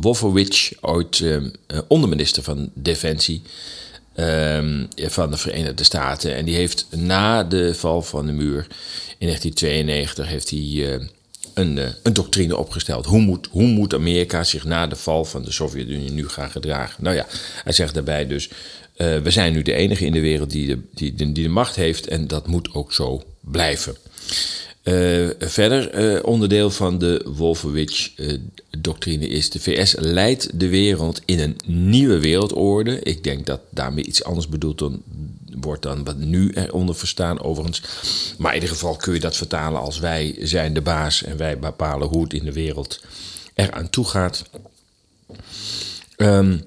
[0.00, 1.24] Wolfowitz, ooit
[1.88, 3.42] onderminister van Defensie
[4.96, 6.34] van de Verenigde Staten.
[6.34, 8.66] En die heeft na de val van de muur
[9.18, 11.00] in 1992 heeft hij,
[11.54, 13.06] een, een doctrine opgesteld.
[13.06, 17.04] Hoe moet, hoe moet Amerika zich na de val van de Sovjet-Unie nu gaan gedragen?
[17.04, 17.26] Nou ja,
[17.64, 18.48] hij zegt daarbij dus,
[18.96, 22.26] we zijn nu de enige in de wereld die die, die de macht heeft en
[22.26, 23.96] dat moet ook zo blijven.
[24.84, 31.56] Uh, verder, uh, onderdeel van de Wolfowitz-doctrine is: de VS leidt de wereld in een
[31.66, 33.00] nieuwe wereldorde.
[33.00, 35.02] Ik denk dat daarmee iets anders bedoeld dan,
[35.60, 37.82] wordt dan wat nu eronder verstaan, overigens.
[38.38, 41.58] Maar in ieder geval kun je dat vertalen als wij zijn de baas en wij
[41.58, 43.00] bepalen hoe het in de wereld
[43.54, 44.44] eraan toe gaat.
[46.16, 46.62] Um,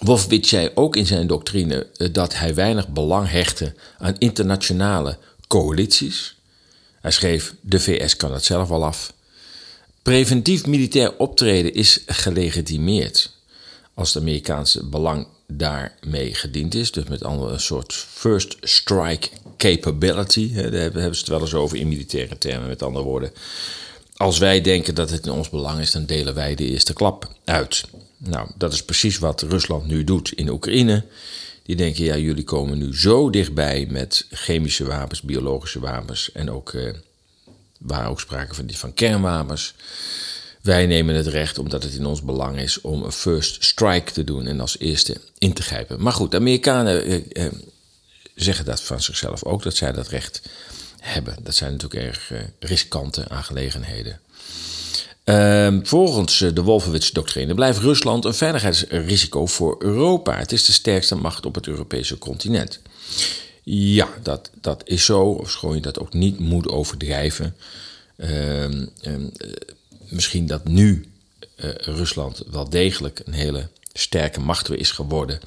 [0.00, 6.35] Wolfowitz zei ook in zijn doctrine dat hij weinig belang hechtte aan internationale coalities.
[7.06, 9.12] Hij schreef: De VS kan het zelf al af.
[10.02, 13.32] Preventief militair optreden is gelegitimeerd
[13.94, 16.90] als het Amerikaanse belang daarmee gediend is.
[16.90, 20.54] Dus met andere een soort first strike capability.
[20.54, 22.68] Daar hebben ze het wel eens over in militaire termen.
[22.68, 23.32] Met andere woorden,
[24.16, 27.30] als wij denken dat het in ons belang is, dan delen wij de eerste klap
[27.44, 27.84] uit.
[28.16, 31.04] Nou, dat is precies wat Rusland nu doet in Oekraïne.
[31.66, 36.72] Die denken, ja, jullie komen nu zo dichtbij met chemische wapens, biologische wapens en ook,
[36.72, 36.92] eh,
[37.78, 39.74] waar ook sprake van, van kernwapens.
[40.60, 44.24] Wij nemen het recht, omdat het in ons belang is, om een first strike te
[44.24, 46.02] doen en als eerste in te grijpen.
[46.02, 47.52] Maar goed, de Amerikanen eh, eh,
[48.34, 50.42] zeggen dat van zichzelf ook, dat zij dat recht
[51.00, 51.36] hebben.
[51.42, 54.20] Dat zijn natuurlijk erg riskante aangelegenheden.
[55.28, 60.38] Uh, volgens de Wolfowitz-doctrine blijft Rusland een veiligheidsrisico voor Europa.
[60.38, 62.80] Het is de sterkste macht op het Europese continent.
[63.62, 67.56] Ja, dat, dat is zo, ofschoon je dat ook niet moet overdrijven.
[68.16, 68.86] Uh, uh,
[70.08, 71.06] misschien dat nu
[71.56, 75.40] uh, Rusland wel degelijk een hele sterke macht weer is geworden.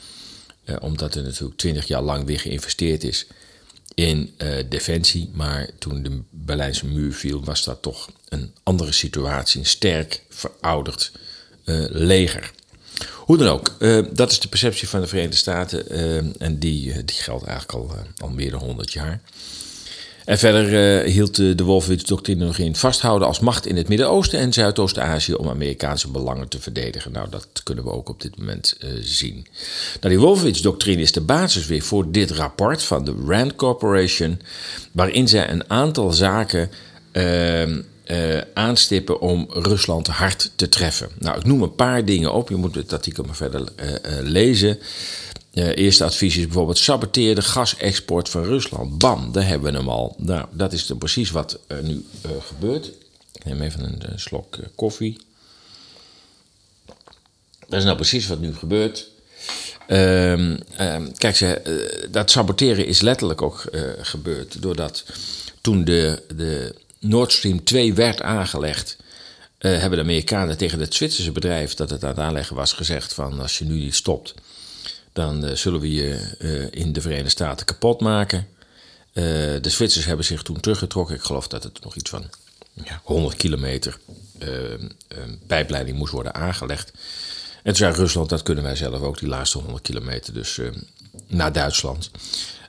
[0.80, 3.28] Omdat er natuurlijk twintig jaar lang weer geïnvesteerd is
[4.00, 5.30] in uh, defensie.
[5.34, 9.60] Maar toen de Berlijnse muur viel, was dat toch een andere situatie.
[9.60, 11.12] Een sterk verouderd
[11.66, 12.52] uh, leger.
[13.16, 15.90] Hoe dan ook, uh, dat is de perceptie van de Verenigde Staten.
[16.40, 19.22] en die, die geldt eigenlijk al, al meer dan 100 jaar.
[20.30, 24.40] En verder uh, hield de, de Wolfowitz-doctrine nog in vasthouden als macht in het Midden-Oosten
[24.40, 27.12] en Zuidoost-Azië om Amerikaanse belangen te verdedigen.
[27.12, 29.48] Nou, dat kunnen we ook op dit moment uh, zien.
[30.02, 34.42] Nou, die Wolfowitz-doctrine is de basis weer voor dit rapport van de Rand Corporation,
[34.92, 36.70] waarin zij een aantal zaken
[37.12, 37.64] uh,
[38.54, 41.10] aanstippen om Rusland hard te treffen.
[41.20, 42.50] Nou, ik noem een paar dingen op.
[42.50, 43.64] Je moet het artikel maar verder
[44.22, 44.80] lezen.
[45.68, 48.98] Eerste advies is bijvoorbeeld saboteer de gasexport van Rusland.
[48.98, 50.16] Bam, daar hebben we hem al.
[50.18, 52.86] Nou, dat is precies wat er nu uh, gebeurt.
[53.34, 55.18] Ik neem even een, een slok uh, koffie.
[57.68, 59.10] Dat is nou precies wat nu gebeurt.
[59.88, 63.64] Ehm, ehm, kijk, ze, dat saboteren is letterlijk ook
[64.02, 64.62] gebeurd.
[64.62, 65.06] Doordat
[65.62, 68.98] toen de, de Nord Stream 2 werd aangelegd...
[69.58, 73.14] hebben de Amerikanen tegen het Zwitserse bedrijf dat het aan het aanleggen was gezegd...
[73.14, 74.34] van als je nu niet stopt
[75.20, 78.48] dan uh, zullen we je uh, in de Verenigde Staten kapot maken.
[79.14, 79.24] Uh,
[79.62, 81.16] de Zwitsers hebben zich toen teruggetrokken.
[81.16, 82.24] Ik geloof dat het nog iets van
[82.74, 83.98] ja, 100 kilometer
[85.48, 86.92] pijpleiding moest worden aangelegd.
[87.56, 90.60] En toen zei Rusland, dat kunnen wij zelf ook, die laatste 100 kilometer, dus
[91.28, 92.12] naar Duitsland.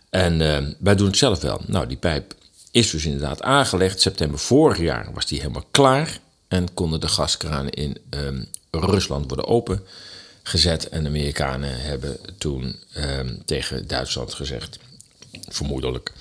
[0.08, 0.38] En
[0.78, 1.60] wij doen het zelf wel.
[1.66, 2.34] Nou, die pijp
[2.70, 4.00] is dus inderdaad aangelegd.
[4.00, 6.18] September vorig jaar was die helemaal klaar.
[6.48, 7.96] En konden de gaskranen in
[8.70, 9.82] Rusland worden open
[10.50, 10.88] gezet.
[10.88, 14.78] En de Amerikanen hebben toen um, tegen Duitsland gezegd,
[15.48, 16.12] vermoedelijk,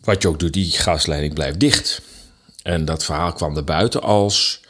[0.00, 2.00] wat je ook doet, die gasleiding blijft dicht.
[2.62, 4.60] En dat verhaal kwam er buiten als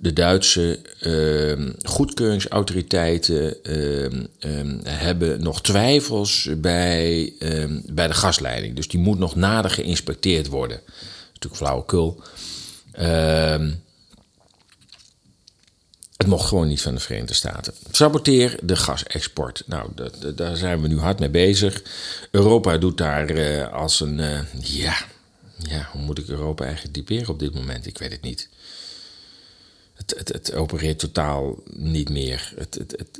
[0.00, 4.06] de Duitse uh, goedkeuringsautoriteiten uh,
[4.84, 8.76] hebben nog twijfels bij, ehm, bij de gasleiding.
[8.76, 10.80] Dus die moet nog nader geïnspecteerd worden.
[10.86, 12.22] Dat is natuurlijk flauwekul.
[16.18, 17.74] Het mocht gewoon niet van de Verenigde Staten.
[17.90, 19.62] Saboteer de gasexport.
[19.66, 19.90] Nou,
[20.34, 21.82] daar zijn we nu hard mee bezig.
[22.30, 24.18] Europa doet daar uh, als een.
[24.18, 24.96] Uh, ja,
[25.58, 27.86] ja, hoe moet ik Europa eigenlijk typeren op dit moment?
[27.86, 28.48] Ik weet het niet
[29.98, 32.52] het, het, het opereert totaal niet meer.
[32.56, 33.18] Het, het, het,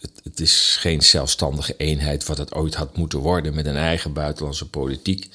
[0.00, 4.12] het, het, is geen zelfstandige eenheid wat het ooit had moeten worden met een eigen
[4.12, 5.28] buitenlandse politiek.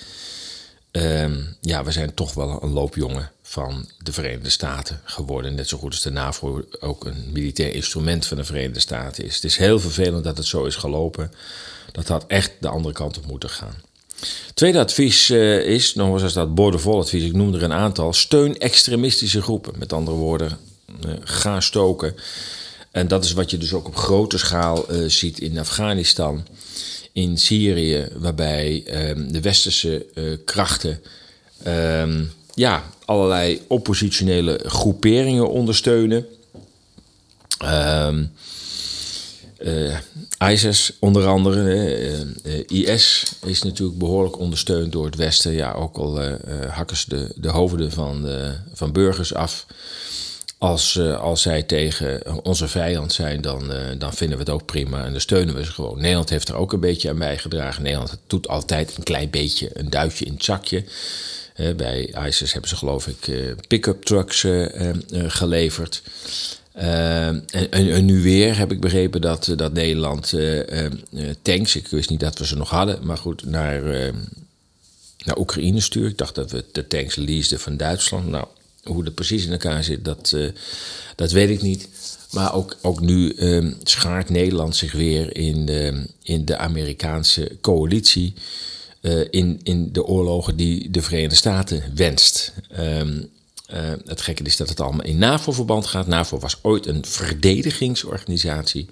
[0.96, 5.56] Ehm, ja, we zijn toch wel een loopjongen van de Verenigde Staten geworden.
[5.56, 9.36] Net zo goed als de NAVO ook een militair instrument van de Verenigde Staten is.
[9.36, 11.32] Het is heel vervelend dat het zo is gelopen.
[11.92, 13.76] Dat had echt de andere kant op moeten gaan.
[14.54, 18.14] Tweede advies uh, is, nog eens als dat boordevol advies, ik noem er een aantal,
[18.14, 19.74] steun extremistische groepen.
[19.78, 20.58] Met andere woorden,
[21.06, 22.16] uh, ga stoken.
[22.92, 26.48] En dat is wat je dus ook op grote schaal uh, ziet in Afghanistan,
[27.16, 31.02] in Syrië, waarbij um, de westerse uh, krachten
[31.68, 36.26] um, ja, allerlei oppositionele groeperingen ondersteunen.
[37.64, 38.32] Um,
[40.52, 42.00] ISIS onder andere,
[42.44, 45.52] uh, IS is natuurlijk behoorlijk ondersteund door het Westen.
[45.52, 46.20] Ja, ook al
[46.70, 48.28] hakken ze de, de hoofden van,
[48.74, 49.66] van burgers af.
[50.66, 54.66] Als, uh, als zij tegen onze vijand zijn, dan, uh, dan vinden we het ook
[54.66, 56.02] prima en dan steunen we ze gewoon.
[56.02, 57.84] Nederland heeft er ook een beetje aan bijgedragen.
[57.84, 60.84] Nederland doet altijd een klein beetje een duitje in het zakje.
[61.58, 64.46] Uh, bij ISIS hebben ze geloof ik pick-up trucks
[65.12, 66.02] geleverd.
[66.74, 70.34] En, nu weer heb ik begrepen dat, dat Nederland
[71.42, 73.84] tanks, ik wist niet dat we ze nog hadden, maar goed, naar,
[75.26, 76.12] naar Oekraïne stuurt.
[76.12, 78.28] Ik dacht dat we de tanks leaseden van Duitsland.
[78.28, 78.46] Nou,
[78.90, 80.50] hoe dat precies in elkaar zit, dat, uh,
[81.16, 81.88] dat weet ik niet.
[82.32, 88.34] Maar ook, ook nu uh, schaart Nederland zich weer in de, in de Amerikaanse coalitie.
[89.02, 92.54] Uh, in, in de oorlogen die de Verenigde Staten wenst.
[92.80, 93.30] Um,
[94.06, 96.08] het gekke is dat het allemaal in NAVO-verband gaat.
[96.08, 98.88] NAVO was ooit een verdedigingsorganisatie.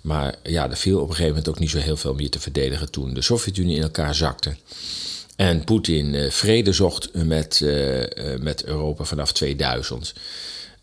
[0.00, 2.40] Maar ja, er viel op een gegeven moment ook niet zo heel veel meer te
[2.40, 4.56] verdedigen toen de Sovjet-Unie in elkaar zakte.
[5.40, 8.04] En Poetin uh, vrede zocht met, uh,
[8.40, 10.12] met Europa vanaf 2000.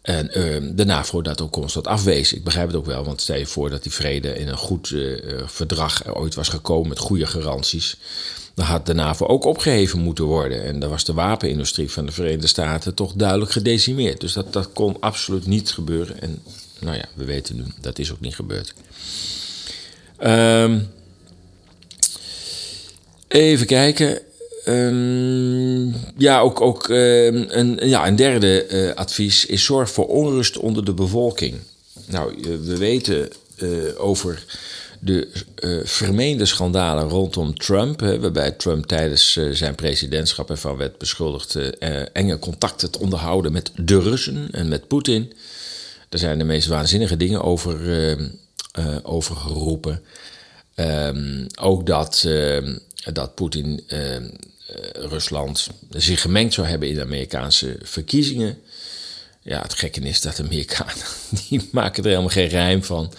[0.02, 0.28] En
[0.76, 2.34] de NAVO dat ook constant afwees.
[2.34, 4.96] Ik begrijp het ook wel, want stel je voor dat die vrede in een goed
[5.46, 7.98] verdrag ooit was gekomen met goede garanties.
[8.54, 10.63] Dan had de NAVO ook opgeheven moeten worden.
[10.63, 14.22] En dan was de wapenindustrie van de Verenigde Staten toch duidelijk gedecimeerd.
[14.22, 16.22] Dus dat, dat kon absoluut niet gebeuren.
[16.22, 16.41] En
[16.80, 18.74] nou ja, we weten nu, dat is ook niet gebeurd.
[20.20, 20.89] Um,
[23.28, 24.22] even kijken.
[24.68, 30.58] Um, ja, ook, ook um, een, ja, een derde uh, advies is zorg voor onrust
[30.58, 31.56] onder de bevolking.
[32.06, 34.46] Nou, we weten uh, over
[35.00, 35.28] de
[35.84, 41.56] vermeende schandalen rondom Trump, hè, waarbij Trump tijdens zijn presidentschap ervan werd beschuldigd
[42.14, 45.34] enge contacten te onderhouden met de Russen en met Poetin.
[46.10, 47.78] Daar zijn de meest waanzinnige dingen over,
[49.04, 50.02] over geroepen.
[51.60, 52.28] Ook dat,
[53.14, 53.84] dat Poetin
[54.94, 58.58] Rusland zich gemengd zou hebben in de Amerikaanse verkiezingen.
[59.42, 61.06] Ja, het gekke is dat de Amerikanen,
[61.50, 63.13] die maken er helemaal geen rijm van.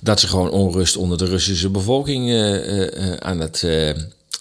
[0.00, 3.64] Dat ze gewoon onrust onder de Russische bevolking uh, uh, aan, het,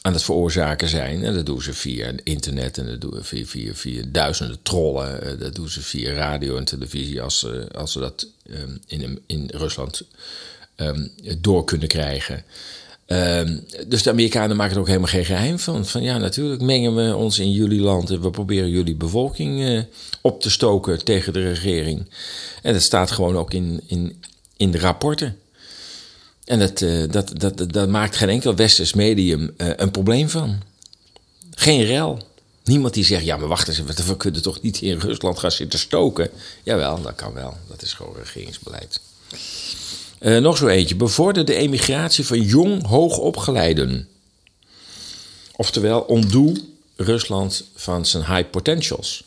[0.02, 1.24] aan het veroorzaken zijn.
[1.24, 5.40] En dat doen ze via internet en dat doen ze via, via, duizenden trollen.
[5.40, 10.04] dat doen ze via radio en televisie als, als ze dat um, in, in Rusland
[10.78, 12.44] um, door kunnen krijgen.
[13.08, 15.86] Um, dus de Amerikanen maken er ook helemaal geen geheim van.
[15.86, 19.82] Van ja, natuurlijk mengen we ons in jullie land en we proberen jullie bevolking uh,
[20.22, 22.10] op te stoken tegen de regering.
[22.62, 24.24] En dat staat gewoon ook in, in,
[24.58, 25.38] in de rapporten.
[26.46, 30.62] En dat, uh, dat, dat, dat maakt geen enkel westers medium uh, een probleem van.
[31.56, 32.20] Geen rel.
[32.64, 35.80] Niemand die zegt, ja maar wacht eens, we kunnen toch niet in Rusland gaan zitten
[35.80, 36.30] stoken?
[36.64, 37.58] Jawel, dat kan wel.
[37.68, 39.00] Dat is gewoon regeringsbeleid.
[40.20, 40.96] Uh, nog zo eentje.
[40.96, 44.08] Bevorder de emigratie van jong hoogopgeleiden.
[45.56, 46.58] Oftewel, ontdoe
[46.96, 49.24] Rusland van zijn high potentials.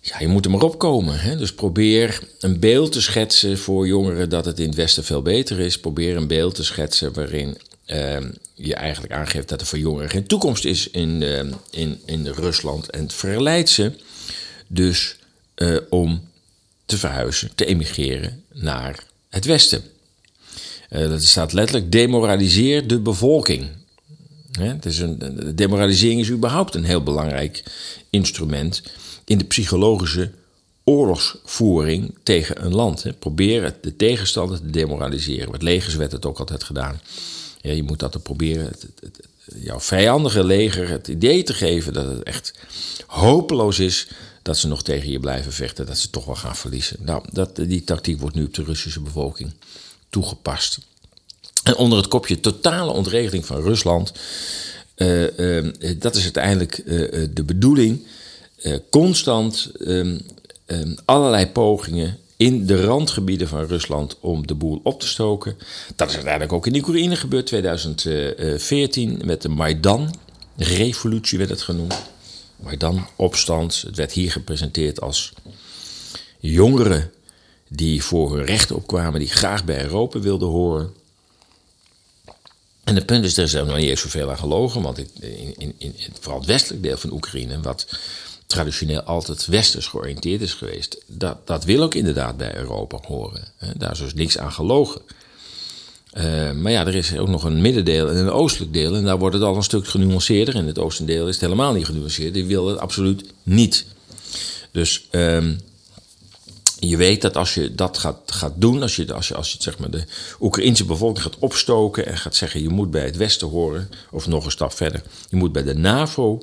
[0.00, 1.20] Ja, je moet er maar opkomen.
[1.20, 1.36] Hè?
[1.36, 5.58] Dus probeer een beeld te schetsen voor jongeren dat het in het Westen veel beter
[5.58, 5.78] is.
[5.78, 8.18] Probeer een beeld te schetsen waarin uh,
[8.54, 11.40] je eigenlijk aangeeft dat er voor jongeren geen toekomst is in, uh,
[11.70, 12.90] in, in Rusland.
[12.90, 13.92] En verleidt ze
[14.66, 15.16] dus
[15.56, 16.28] uh, om
[16.84, 19.82] te verhuizen, te emigreren naar het Westen.
[20.90, 23.68] Uh, dat staat letterlijk: demoraliseer de bevolking.
[24.58, 27.62] het is een, demoralisering is überhaupt een heel belangrijk
[28.10, 28.82] instrument
[29.24, 30.30] in de psychologische
[30.84, 33.02] oorlogsvoering tegen een land.
[33.02, 33.12] Hè.
[33.12, 35.50] Proberen de tegenstander te demoraliseren.
[35.50, 37.00] Met legers werd het ook altijd gedaan.
[37.60, 38.72] Je moet dat er proberen,
[39.54, 42.54] jouw vijandige leger het idee te geven dat het echt
[43.06, 44.08] hopeloos is
[44.50, 46.96] dat ze nog tegen je blijven vechten, dat ze toch wel gaan verliezen.
[47.00, 49.52] Nou, dat, die tactiek wordt nu op de Russische bevolking
[50.08, 50.78] toegepast.
[51.62, 54.12] En onder het kopje totale ontregeling van Rusland,
[54.96, 58.06] uh, uh, dat is uiteindelijk uh, de bedoeling,
[58.90, 60.18] constant ehm,
[60.66, 65.56] ehm, allerlei pogingen in de randgebieden van Rusland om de boel op te stoken.
[65.96, 71.94] Dat is uiteindelijk ook in Oekraïne gebeurd, 2014, met de Maidan-revolutie werd het genoemd.
[72.62, 73.82] Maidan-opstand.
[73.82, 75.32] Het werd hier gepresenteerd als
[76.38, 77.12] jongeren
[77.68, 80.94] die voor hun rechten opkwamen, die graag bij Europa wilden horen.
[82.84, 85.74] En het punt is, er is nog niet eens zoveel aan gelogen, want in, in,
[85.78, 87.86] in, vooral het westelijk deel van Oekraïne, wat
[88.46, 93.44] traditioneel altijd westers georiënteerd is geweest, dat, dat wil ook inderdaad bij Europa horen.
[93.76, 95.02] Daar is dus niks aan gelogen.
[96.12, 98.94] Uh, maar ja, er is ook nog een middendeel en een oostelijk deel.
[98.94, 100.54] En daar wordt het al een stuk genuanceerder.
[100.54, 102.34] In het oostendeel is het helemaal niet genuanceerd.
[102.34, 103.84] Die wil het absoluut niet.
[104.70, 105.60] Dus um,
[106.78, 109.56] je weet dat als je dat gaat, gaat doen, als je, als je, als je
[109.60, 110.04] zeg maar, de
[110.40, 114.44] Oekraïnse bevolking gaat opstoken en gaat zeggen: je moet bij het Westen horen, of nog
[114.44, 116.42] een stap verder, je moet bij de NAVO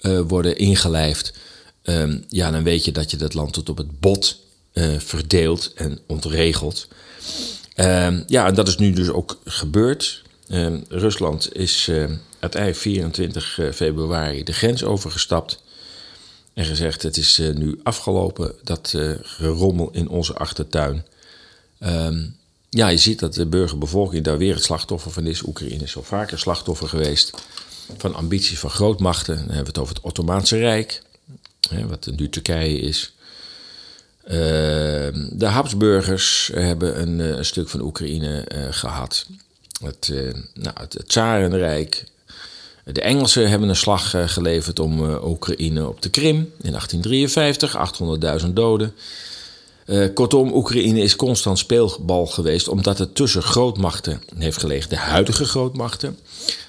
[0.00, 1.32] uh, worden ingelijfd.
[1.82, 4.38] Um, ja, dan weet je dat je dat land tot op het bot
[4.72, 6.88] uh, verdeelt en ontregelt.
[7.76, 10.22] Um, ja, en dat is nu dus ook gebeurd.
[10.48, 15.62] Um, Rusland is uh, uiteindelijk 24 februari de grens overgestapt.
[16.54, 21.04] En gezegd: Het is uh, nu afgelopen, dat uh, gerommel in onze achtertuin.
[21.80, 22.36] Um,
[22.70, 25.42] ja, je ziet dat de burgerbevolking daar weer het slachtoffer van is.
[25.42, 27.30] Oekraïne is al vaker slachtoffer geweest
[27.96, 29.36] van ambities van grootmachten.
[29.36, 31.02] Dan hebben we het over het Ottomaanse Rijk,
[31.68, 33.15] hè, wat nu Turkije is.
[34.26, 34.32] Uh,
[35.30, 39.26] de Habsburgers hebben een, een stuk van Oekraïne uh, gehad.
[39.82, 42.04] Het, uh, nou, het, Tsarenrijk.
[42.84, 47.76] De Engelsen hebben een slag geleverd om Oekraïne op de Krim in 1853,
[48.42, 48.94] 800.000 doden.
[50.14, 54.90] kortom, Oekraïne is constant speelbal geweest omdat het tussen grootmachten heeft gelegen.
[54.90, 56.18] De huidige grootmachten,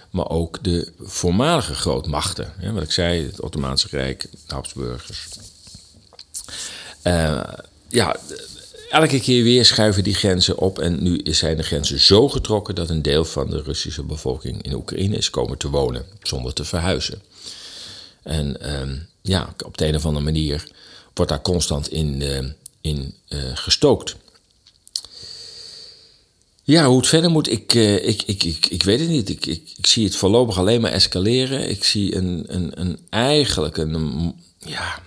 [0.09, 2.53] maar ook de voormalige grootmachten.
[2.73, 5.27] Wat ik zei, het Ottomaanse Rijk, de Habsburgers.
[7.07, 7.43] Uh,
[7.89, 8.15] ja,
[8.89, 10.79] elke keer weer schuiven die grenzen op.
[10.79, 14.73] En nu zijn de grenzen zo getrokken dat een deel van de Russische bevolking in
[14.73, 17.21] Oekraïne is komen te wonen, zonder te verhuizen.
[18.23, 20.67] En uh, ja, op de een of andere manier
[21.13, 22.39] wordt daar constant in, uh,
[22.81, 23.13] in
[23.53, 24.15] gestookt.
[26.63, 29.29] Ja, hoe het verder moet, ik, ik, ik, ik, ik weet het niet.
[29.29, 31.69] Ik, ik, ik zie het voorlopig alleen maar escaleren.
[31.69, 35.01] Ik zie een, een, een eigenlijk een, ja,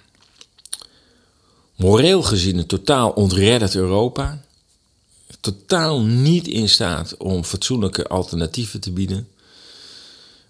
[1.81, 4.43] moreel gezien een totaal ontredderd Europa.
[5.41, 9.28] Totaal niet in staat om fatsoenlijke alternatieven te bieden.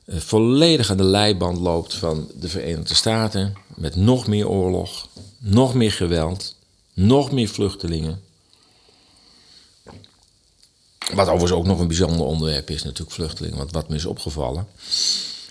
[0.05, 3.55] Uh, volledig aan de leiband loopt van de Verenigde Staten.
[3.75, 5.09] Met nog meer oorlog,
[5.39, 6.55] nog meer geweld,
[6.95, 8.23] nog meer vluchtelingen.
[11.15, 13.59] Wat overigens ook nog een bijzonder onderwerp is, natuurlijk vluchtelingen.
[13.59, 14.67] Want wat me is opgevallen,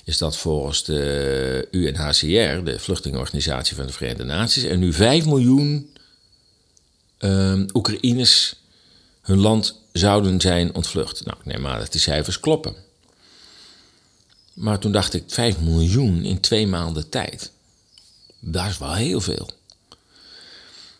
[0.09, 5.89] is dat volgens de UNHCR, de vluchtelingenorganisatie van de Verenigde Naties, er nu 5 miljoen
[7.19, 8.55] uh, Oekraïners
[9.21, 11.25] hun land zouden zijn ontvlucht.
[11.25, 12.75] Nou, ik neem aan dat die cijfers kloppen.
[14.53, 17.51] Maar toen dacht ik, 5 miljoen in twee maanden tijd.
[18.39, 19.49] Dat is wel heel veel.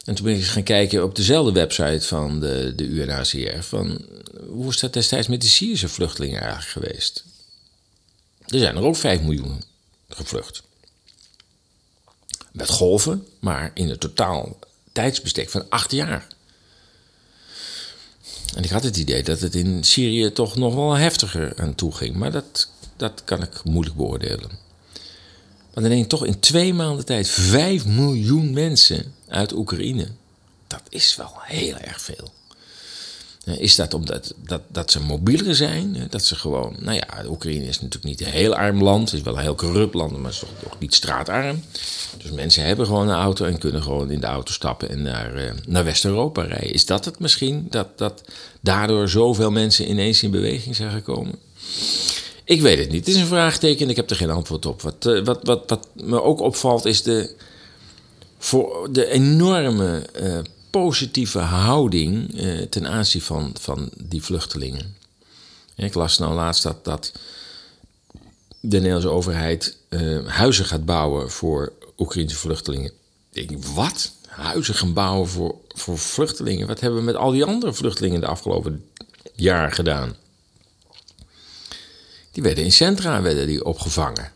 [0.06, 3.62] En toen ben ik gaan kijken op dezelfde website van de, de UNHCR.
[3.62, 4.06] Van,
[4.48, 7.24] hoe is dat destijds met de Syrische vluchtelingen eigenlijk geweest?
[8.50, 9.64] Er zijn er ook 5 miljoen
[10.10, 10.64] gevlucht.
[12.52, 14.58] Met golven, maar in het totaal
[14.92, 16.28] tijdsbestek van 8 jaar.
[18.56, 21.96] En ik had het idee dat het in Syrië toch nog wel heftiger aan toe
[21.96, 22.16] ging.
[22.16, 24.50] Maar dat, dat kan ik moeilijk beoordelen.
[25.74, 30.08] Maar dan denk toch in twee maanden tijd 5 miljoen mensen uit Oekraïne.
[30.68, 32.32] Dat is wel heel erg veel.
[33.58, 36.08] Is dat omdat dat, dat ze mobieler zijn?
[36.10, 39.12] Dat ze gewoon, nou ja, Oekraïne is natuurlijk niet een heel arm land.
[39.12, 41.64] Het is wel een heel corrupt land, maar het is toch, toch niet straatarm.
[42.18, 45.44] Dus mensen hebben gewoon een auto en kunnen gewoon in de auto stappen en naar,
[45.44, 46.74] uh, naar West-Europa rijden.
[46.74, 47.68] Is dat het misschien?
[47.70, 48.24] Dat, dat
[48.62, 51.36] daardoor zoveel mensen ineens in beweging zijn gekomen?
[52.44, 53.06] Ik weet het niet.
[53.06, 54.82] Het is een vraagteken en ik heb er geen antwoord op.
[54.82, 57.36] Wat, wat, wat, wat me ook opvalt is de,
[58.38, 60.38] voor de enorme uh,
[60.70, 64.96] positieve houding uh, ten aanzien van, van die vluchtelingen.
[65.76, 67.12] Ik las nou laatst dat, dat
[68.60, 72.92] de Nederlandse overheid uh, huizen gaat bouwen voor Oekraïnse vluchtelingen.
[73.32, 74.12] Ik denk, wat?
[74.30, 76.68] huizen gaan bouwen voor, voor vluchtelingen.
[76.68, 78.90] Wat hebben we met al die andere vluchtelingen de afgelopen
[79.36, 80.16] jaar gedaan?
[82.32, 84.32] Die werden in centra werden die opgevangen.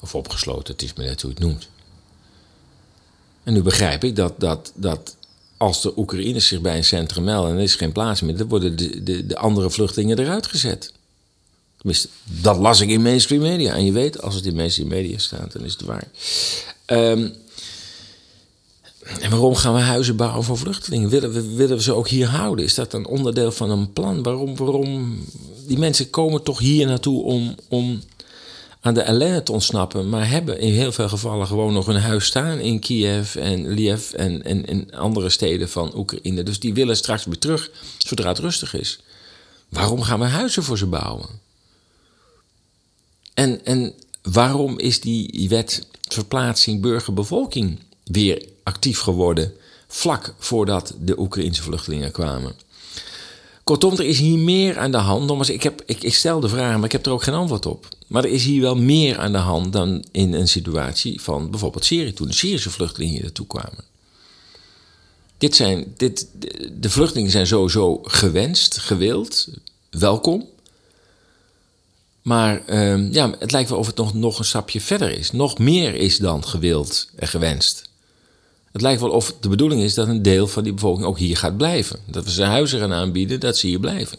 [0.00, 1.68] Of opgesloten, het is maar net hoe je het noemt.
[3.46, 5.16] En nu begrijp ik dat, dat, dat
[5.56, 8.48] als de Oekraïners zich bij een centrum melden en er is geen plaats meer, dan
[8.48, 10.92] worden de, de, de andere vluchtelingen eruit gezet.
[11.76, 13.74] Tenminste, dat las ik in mainstream media.
[13.74, 16.08] En je weet, als het in mainstream media staat, dan is het waar.
[16.86, 17.34] Um,
[19.20, 21.08] en waarom gaan we huizen bouwen voor vluchtelingen?
[21.08, 22.64] Willen we, willen we ze ook hier houden?
[22.64, 24.22] Is dat een onderdeel van een plan?
[24.22, 25.24] Waarom, waarom?
[25.66, 28.02] Die mensen komen toch hier naartoe om, om
[28.86, 32.24] aan de ellende te ontsnappen, maar hebben in heel veel gevallen gewoon nog een huis
[32.24, 36.42] staan in Kiev en Lviv en, en, andere steden van Oekraïne.
[36.42, 39.00] Dus die willen straks weer terug zodra het rustig is.
[39.68, 41.28] Waarom gaan we huizen voor ze bouwen?
[43.34, 49.52] En, en waarom is die wet verplaatsing burgerbevolking weer actief geworden
[49.88, 52.54] vlak voordat de Oekraïnse vluchtelingen kwamen?
[53.64, 55.48] Kortom, er is hier meer aan de hand.
[55.48, 57.95] Ik, heb, ik, ik stel de vraag, maar ik heb er ook geen antwoord op.
[58.06, 61.84] Maar er is hier wel meer aan de hand dan in een situatie van bijvoorbeeld
[61.84, 63.84] Syrië, toen de Syrische vluchtelingen hier naartoe kwamen.
[65.38, 66.26] Dit zijn, dit,
[66.72, 69.48] de vluchtelingen zijn sowieso gewenst, gewild,
[69.90, 70.48] welkom.
[72.22, 75.30] Maar uh, ja, het lijkt wel of het nog, nog een stapje verder is.
[75.30, 77.88] Nog meer is dan gewild en gewenst.
[78.72, 81.36] Het lijkt wel of de bedoeling is dat een deel van die bevolking ook hier
[81.36, 82.00] gaat blijven.
[82.06, 84.18] Dat we ze huizen gaan aanbieden, dat ze hier blijven.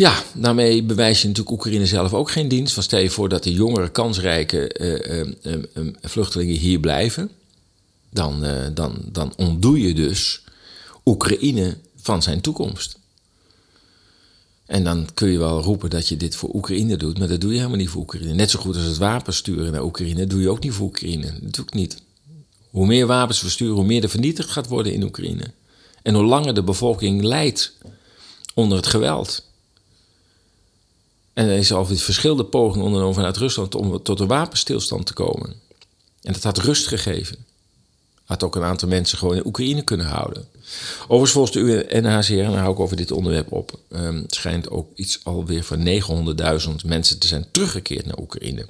[0.00, 2.82] Ja, daarmee bewijs je natuurlijk Oekraïne zelf ook geen dienst.
[2.82, 7.30] Stel je voor dat de jongere, kansrijke uh, uh, uh, vluchtelingen hier blijven.
[8.10, 8.44] Dan,
[8.74, 10.44] dan, dan ontdoe je dus
[11.04, 12.98] Oekraïne van zijn toekomst.
[14.66, 17.50] En dan kun je wel roepen dat je dit voor Oekraïne doet, maar dat doe
[17.50, 18.34] je helemaal niet voor Oekraïne.
[18.34, 21.32] Net zo goed als het wapen sturen naar Oekraïne, doe je ook niet voor Oekraïne.
[21.40, 22.02] Dat doe ik niet.
[22.70, 25.44] Hoe meer wapens we sturen, hoe meer er vernietigd gaat worden in Oekraïne.
[26.02, 27.72] En hoe langer de bevolking lijdt
[28.54, 29.48] onder het geweld.
[31.32, 35.54] En er is al verschillende pogingen ondernomen vanuit Rusland om tot een wapenstilstand te komen.
[36.22, 37.36] En dat had rust gegeven.
[38.24, 40.48] Had ook een aantal mensen gewoon in Oekraïne kunnen houden.
[41.02, 44.90] Overigens, volgens de UNHCR, en dan hou ik over dit onderwerp op, um, schijnt ook
[44.94, 46.02] iets alweer van
[46.68, 48.60] 900.000 mensen te zijn teruggekeerd naar Oekraïne.
[48.60, 48.68] Er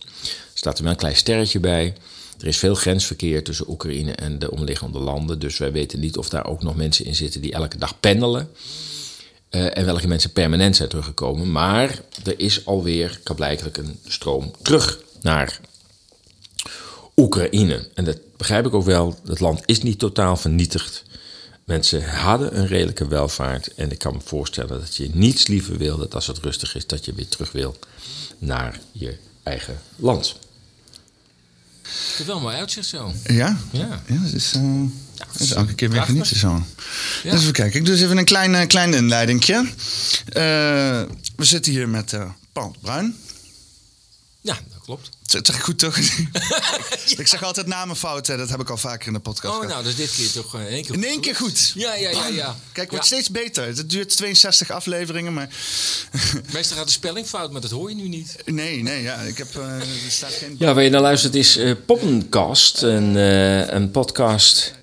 [0.55, 1.95] staat er wel een klein sterretje bij.
[2.41, 5.39] Er is veel grensverkeer tussen Oekraïne en de omliggende landen.
[5.39, 8.51] Dus wij weten niet of daar ook nog mensen in zitten die elke dag pendelen.
[9.51, 11.53] Uh, en welke mensen permanent zijn teruggekomen.
[11.53, 15.61] Maar er is alweer blijkbaar een stroom terug naar
[17.17, 17.89] Oekraïne.
[17.95, 19.19] En dat begrijp ik ook wel.
[19.25, 21.05] Het land is niet totaal vernietigd.
[21.65, 23.75] Mensen hadden een redelijke welvaart.
[23.75, 26.87] En ik kan me voorstellen dat je niets liever wil dat als het rustig is,
[26.87, 27.77] dat je weer terug wil
[28.39, 30.37] naar je eigen land.
[31.83, 33.13] Het is wel mooi uitzicht zo.
[33.27, 33.59] Ja?
[33.71, 34.03] Ja.
[34.07, 34.83] ja dat is, uh,
[35.21, 36.67] ja, dat is elke keer weer genieten zo.
[37.23, 37.31] Ja.
[37.31, 37.79] Dus even kijken.
[37.79, 39.55] Ik doe eens even een klein, uh, klein inleidingje.
[39.55, 39.73] Uh,
[41.37, 42.17] we zitten hier met
[42.53, 43.17] Paul Bruin.
[44.41, 45.11] Ja, dat klopt.
[45.23, 45.97] Dat zeg ik goed toch?
[47.23, 48.37] ik zeg altijd namen fout, hè.
[48.37, 49.63] dat heb ik al vaker in de podcast.
[49.63, 51.73] Oh, nou, dus dit keer toch in één keer In één keer goed.
[51.75, 52.27] Ja, ja, ja.
[52.27, 52.57] ja.
[52.73, 53.67] Kijk, het wordt steeds beter.
[53.67, 55.49] Het duurt 62 afleveringen, maar...
[56.53, 58.37] Meestal gaat de spelling fout, maar dat hoor je nu niet.
[58.45, 59.21] Nee, nee, ja.
[59.21, 60.57] Ik heb, uh, er staat geen...
[60.59, 64.79] Ja, waar je naar luistert is uh, Poppencast, een, uh, een podcast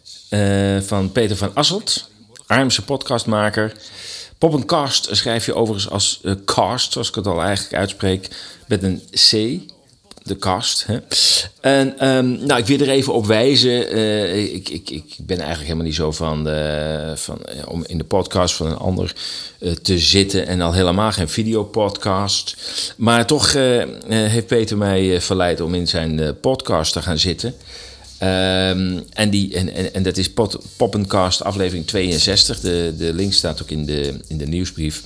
[0.82, 2.09] van Peter van Asselt.
[2.47, 3.71] Armse podcastmaker.
[4.38, 8.30] Poppencast schrijf je overigens als cast, zoals ik het al eigenlijk uitspreek,
[8.67, 9.59] met een C
[10.28, 10.86] de cast.
[10.86, 10.97] Hè?
[11.61, 13.95] En um, nou, ik wil er even op wijzen.
[13.97, 16.47] Uh, ik, ik, ik ben eigenlijk helemaal niet zo van,
[17.15, 19.13] van om in de podcast van een ander
[19.82, 20.47] te zitten.
[20.47, 22.55] En al helemaal geen videopodcast.
[22.97, 23.53] Maar toch
[24.07, 27.55] heeft Peter mij verleid om in zijn podcast te gaan zitten.
[28.22, 30.30] Um, en, die, en, en, en dat is
[30.78, 32.59] Poppencast aflevering 62.
[32.59, 35.03] De, de link staat ook in de, in de nieuwsbrief.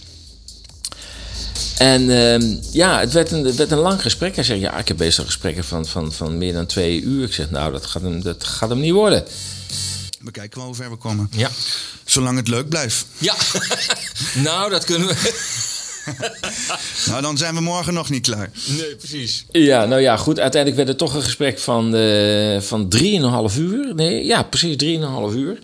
[1.77, 4.35] En uh, ja, het werd, een, het werd een lang gesprek.
[4.35, 7.25] Hij zegt, ja, ik heb bezig gesprekken van, van, van meer dan twee uur.
[7.25, 9.23] Ik zeg, nou, dat gaat hem, dat gaat hem niet worden.
[10.19, 11.27] We kijken wel hoe ver we komen.
[11.31, 11.49] Ja.
[12.05, 13.05] Zolang het leuk blijft.
[13.17, 13.35] Ja,
[14.47, 15.69] nou, dat kunnen we.
[17.09, 18.49] nou, dan zijn we morgen nog niet klaar.
[18.77, 19.45] Nee, precies.
[19.51, 20.39] Ja, nou ja, goed.
[20.39, 22.93] Uiteindelijk werd het toch een gesprek van, uh, van
[23.49, 23.95] 3,5 uur.
[23.95, 25.59] Nee, ja, precies 3,5 uur.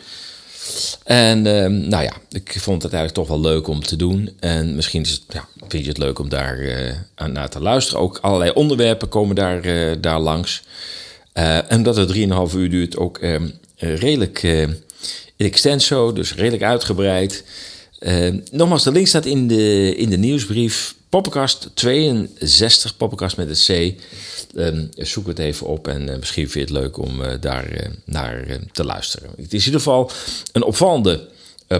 [1.03, 4.29] En uh, nou ja, ik vond het eigenlijk toch wel leuk om te doen.
[4.39, 6.93] En misschien is het, ja, vind je het leuk om daar uh,
[7.27, 8.01] naar te luisteren.
[8.01, 10.63] Ook allerlei onderwerpen komen daar, uh, daar langs.
[11.33, 14.43] Uh, en dat het 3,5 uur duurt, ook ehm, redelijk
[15.35, 17.43] in extenso, dus redelijk uitgebreid.
[18.51, 20.95] Nogmaals, de link staat in de, in de nieuwsbrief.
[21.09, 24.01] Poppenkast 62, Poppenkast met een C.
[24.55, 27.71] Um, zoek het even op en uh, misschien vind je het leuk om uh, daar
[27.71, 29.29] uh, naar te luisteren.
[29.29, 30.11] Het is in ieder geval
[30.51, 31.29] een opvallende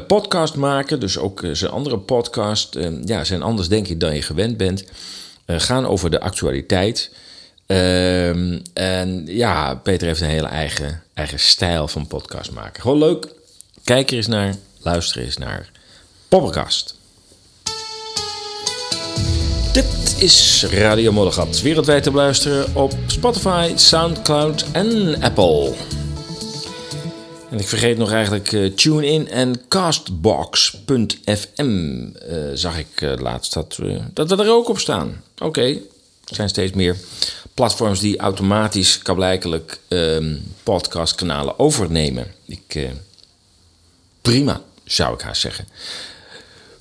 [0.08, 1.00] podcast maken.
[1.00, 4.84] Dus ook zijn andere podcast ehm, ja, zijn anders denk ik dan je gewend bent.
[5.46, 7.12] gaan over de actualiteit.
[8.74, 12.82] En ja, Peter heeft een hele eigen, eigen stijl van podcast maken.
[12.82, 13.28] Gewoon leuk.
[13.84, 15.72] Kijk er eens naar, luister eens naar
[16.30, 16.96] Poppenkast.
[19.74, 25.74] Dit is Radio Moddergat, wereldwijd te beluisteren op Spotify, Soundcloud en Apple.
[27.50, 30.80] En ik vergeet nog eigenlijk uh, TuneIn en Castbox.fm.
[31.60, 33.80] Uh, zag ik uh, laatst dat,
[34.14, 35.24] dat we er ook op staan.
[35.38, 35.66] Oké,
[36.26, 36.96] er zijn steeds meer
[37.54, 42.34] platforms die automatisch kablijkelijk um, podcastkanalen overnemen.
[42.46, 42.90] Ik,
[44.22, 45.68] prima, zou ik haast zeggen.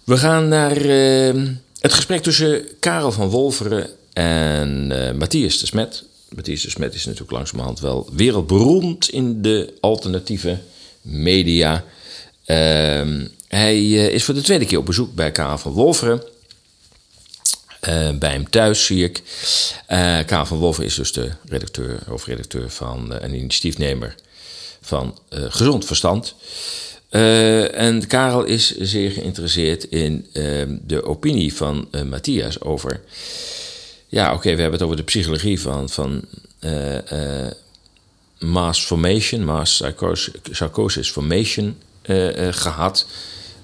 [0.06, 6.04] We gaan naar ehm, het gesprek tussen Karel van Wolveren en uh, Matthias de Smet.
[6.28, 10.58] Matthias de Smet is natuurlijk langzamerhand wel wereldberoemd in de alternatieve
[11.02, 11.84] media.
[12.46, 12.56] Uh,
[13.48, 16.22] hij uh, is voor de tweede keer op bezoek bij Karel van Wolveren.
[17.88, 19.22] Uh, bij hem thuis zie ik.
[20.26, 24.14] Karel van Wolveren is dus de redacteur, hoofdredacteur van een initiatiefnemer
[24.80, 26.34] van Gezond Verstand.
[27.16, 33.00] Uh, en Karel is zeer geïnteresseerd in uh, de opinie van uh, Matthias over.
[34.08, 36.24] Ja, oké, we hebben het over de psychologie van, van
[38.38, 39.82] mass formation, mass
[40.42, 41.76] psychosis, formation
[42.50, 43.06] gehad.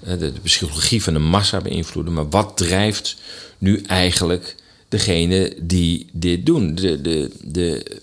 [0.03, 2.13] De, de, psychologie van de massa beïnvloeden.
[2.13, 3.15] Maar wat drijft
[3.57, 4.55] nu eigenlijk
[4.89, 6.75] degene die dit doen?
[6.75, 8.01] De, de, de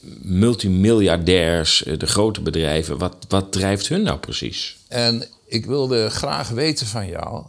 [1.98, 4.76] de grote bedrijven, wat, wat drijft hun nou precies?
[4.88, 7.46] En ik wilde graag weten van jou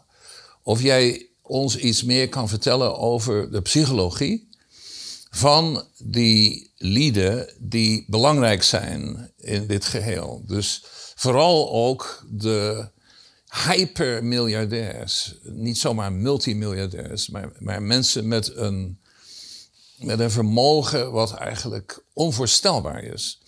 [0.64, 4.50] of jij ons iets meer kan vertellen over de psychologie
[5.30, 10.44] van die lieden die belangrijk zijn in dit geheel.
[10.48, 10.84] Dus
[11.16, 12.90] vooral ook de
[13.66, 15.36] hypermiljardairs.
[15.44, 19.00] Niet zomaar multimiljardairs, maar, maar mensen met een,
[19.98, 23.42] met een vermogen wat eigenlijk onvoorstelbaar is.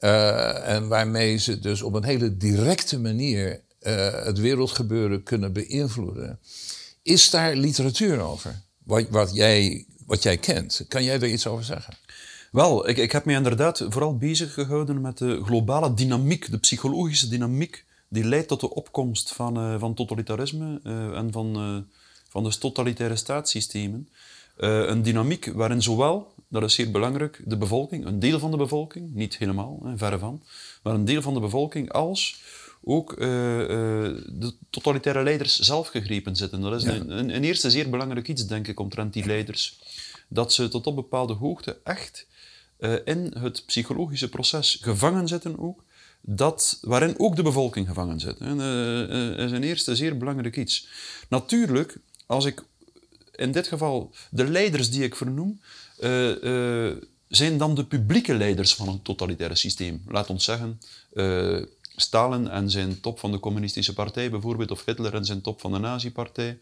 [0.00, 6.38] Uh, en waarmee ze dus op een hele directe manier uh, het wereldgebeuren kunnen beïnvloeden.
[7.02, 8.62] Is daar literatuur over?
[8.84, 10.84] Wat, wat, jij, wat jij kent.
[10.88, 11.94] Kan jij daar iets over zeggen?
[12.52, 17.28] Wel, ik, ik heb me inderdaad vooral bezig gehouden met de globale dynamiek, de psychologische
[17.28, 21.84] dynamiek die leidt tot de opkomst van, uh, van totalitarisme uh, en van,
[22.28, 24.08] van de totalitaire staatssystemen.
[24.56, 29.14] een dynamiek waarin zowel dat is zeer belangrijk, de bevolking, een deel van de bevolking,
[29.14, 30.42] niet helemaal, hè, verre van,
[30.82, 32.42] maar een deel van de bevolking als
[32.84, 33.66] ook uh, uh,
[34.26, 36.60] de totalitaire leiders zelf gegrepen zitten.
[36.60, 36.94] Dat is ja.
[36.94, 39.78] een, een, een, eerste zeer belangrijk iets, denk ik, omtrent die leiders.
[40.28, 42.26] Dat ze tot op bepaalde hoogte echt
[42.80, 45.84] uh, in het psychologische proces gevangen zitten ook,
[46.20, 48.38] dat, waarin ook de bevolking gevangen zit.
[48.38, 48.48] Dat
[49.38, 50.88] is een eerste zeer belangrijk iets.
[51.28, 52.62] Natuurlijk, als ik
[53.34, 55.60] in dit geval de leiders die ik vernoem,
[56.00, 56.96] uh, uh,
[57.28, 60.02] zijn dan de publieke leiders van een totalitaire systeem.
[60.06, 60.80] Laat ons zeggen,
[61.12, 61.62] uh,
[62.00, 65.72] Stalin en zijn top van de communistische partij bijvoorbeeld, of Hitler en zijn top van
[65.72, 66.58] de nazi-partij,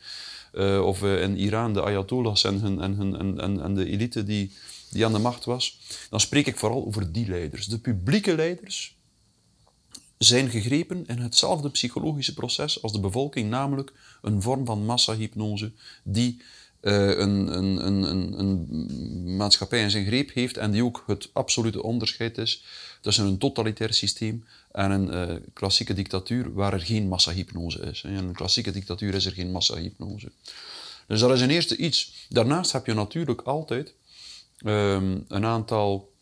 [0.83, 4.53] of in Iran de ayatollahs en, hun, en, hun, en, en, de elite die,
[4.91, 5.79] die aan de macht was.
[6.11, 7.67] Dan spreek ik vooral over die leiders.
[7.67, 8.97] De publieke leiders
[10.19, 15.73] zijn gegrepen in hetzelfde psychologische proces als de bevolking, namelijk een vorm van massahypnose
[16.03, 16.43] die
[16.81, 21.83] uh, een, een, een, een, maatschappij in zijn greep heeft en die ook het absolute
[21.83, 22.65] onderscheid is
[23.01, 28.03] tussen een totalitair systeem en een uh, klassieke dictatuur waar er geen massahypnose is.
[28.03, 30.31] In een klassieke dictatuur is er geen massahypnose.
[31.07, 32.27] Dus dat is een eerste iets.
[32.29, 33.95] Daarnaast heb je natuurlijk altijd
[34.65, 36.13] um, een aantal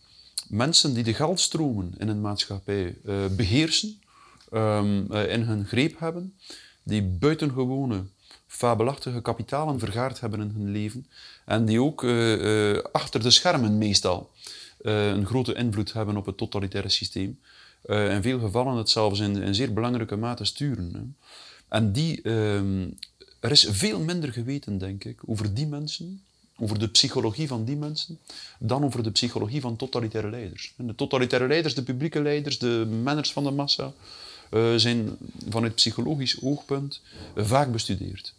[0.48, 4.00] mensen die de geldstromen in een maatschappij uh, beheersen,
[4.52, 6.34] um, in hun greep hebben,
[6.82, 8.04] die buitengewone
[8.46, 11.06] fabelachtige kapitalen vergaard hebben in hun leven
[11.44, 12.04] en die ook
[12.92, 14.30] achter de schermen meestal
[14.82, 17.38] een grote invloed hebben op het totalitaire systeem.
[17.86, 20.90] In veel gevallen het zelfs in, zeer belangrijke mate sturen.
[20.94, 21.00] Hè.
[21.68, 22.88] En die, ehm,
[23.40, 26.22] er is veel minder geweten, denk ik, over die mensen,
[26.58, 28.18] over de psychologie van die mensen,
[28.58, 30.74] dan over de psychologie van totalitaire leiders.
[30.76, 33.92] En de totalitaire leiders, de publieke leiders, de manners van de massa,
[34.50, 35.16] uh, zijn
[35.48, 37.00] vanuit psychologisch oogpunt
[37.34, 38.34] uh, vaak bestudeerd.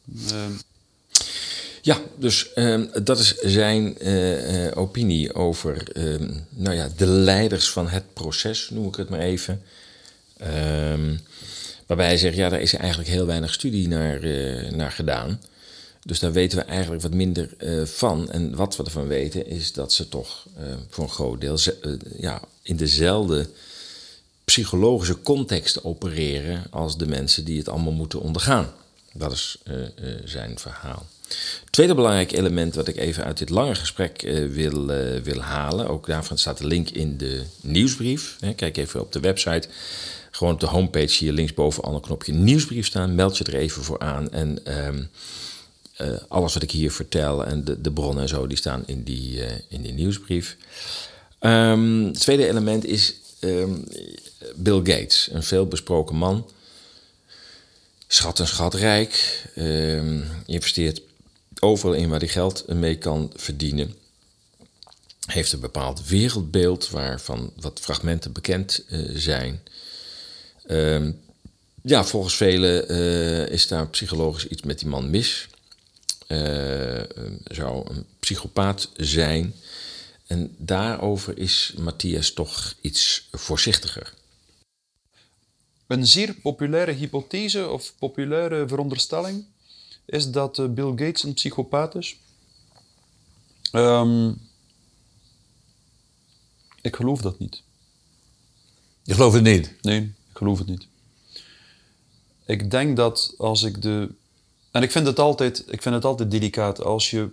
[1.82, 7.88] Ja, dus ehm, dat is zijn uh, opinie over ehm, nou ja, de leiders van
[7.88, 9.62] het proces, noem ik het maar even.
[10.38, 11.16] Ehm,
[11.86, 14.20] waarbij hij zegt, ja, daar is eigenlijk heel weinig studie naar,
[14.72, 15.40] naar gedaan.
[16.08, 18.32] Dus daar weten we eigenlijk wat minder eh, van.
[18.32, 21.92] En wat we ervan weten is dat ze toch eh, voor een groot deel eh,
[22.18, 23.50] ja, in dezelfde
[24.46, 28.74] psychologische context opereren als de mensen die het allemaal moeten ondergaan.
[29.14, 29.58] Dat is
[30.24, 31.06] zijn verhaal.
[31.70, 34.22] Tweede belangrijk element wat ik even uit dit lange gesprek
[34.52, 34.86] wil,
[35.24, 38.38] wil halen, ook daarvan staat de link in de nieuwsbrief.
[38.56, 39.68] Kijk even op de website.
[40.32, 43.16] Gewoon op de homepage hier linksboven een knopje nieuwsbrief staan.
[43.16, 44.32] Meld je er even voor aan.
[44.32, 45.04] En ehm,
[46.02, 49.04] uh, alles wat ik hier vertel en de, de bronnen en zo, die staan in
[49.04, 50.58] die, in die nieuwsbrief.
[51.40, 53.84] Um, het tweede element is um,
[54.56, 56.50] Bill Gates, een veelbesproken man.
[58.08, 59.44] Schat en schatrijk.
[60.46, 61.02] Investeert
[61.60, 63.96] overal in waar hij geld mee kan verdienen.
[65.26, 69.62] Heeft een bepaald wereldbeeld waarvan wat fragmenten bekend uh, zijn.
[71.82, 72.88] ja, volgens velen
[73.50, 75.48] is daar psychologisch iets met die man mis.
[76.28, 77.02] Uh,
[77.44, 79.54] zou een psychopaat zijn.
[80.28, 84.14] En daarover is Matthias toch iets voorzichtiger.
[85.88, 89.46] Een zeer populaire hypothese of populaire veronderstelling
[90.08, 92.18] is dat uh, Bill Gates een psychopaat is.
[93.72, 94.42] Um,
[96.82, 97.64] ik geloof dat niet.
[99.04, 99.74] Je gelooft het niet?
[99.82, 100.88] Nee, ik geloof het niet.
[102.46, 104.10] Ik denk dat als ik de
[104.72, 107.30] en ik vind het altijd, ik vind het altijd delicaat als je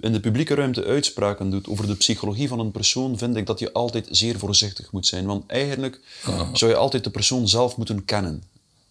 [0.00, 3.58] in de publieke ruimte uitspraken doet over de psychologie van een persoon, vind ik dat
[3.58, 5.26] je altijd zeer voorzichtig moet zijn.
[5.26, 6.54] Want eigenlijk ah.
[6.54, 8.42] zou je altijd de persoon zelf moeten kennen.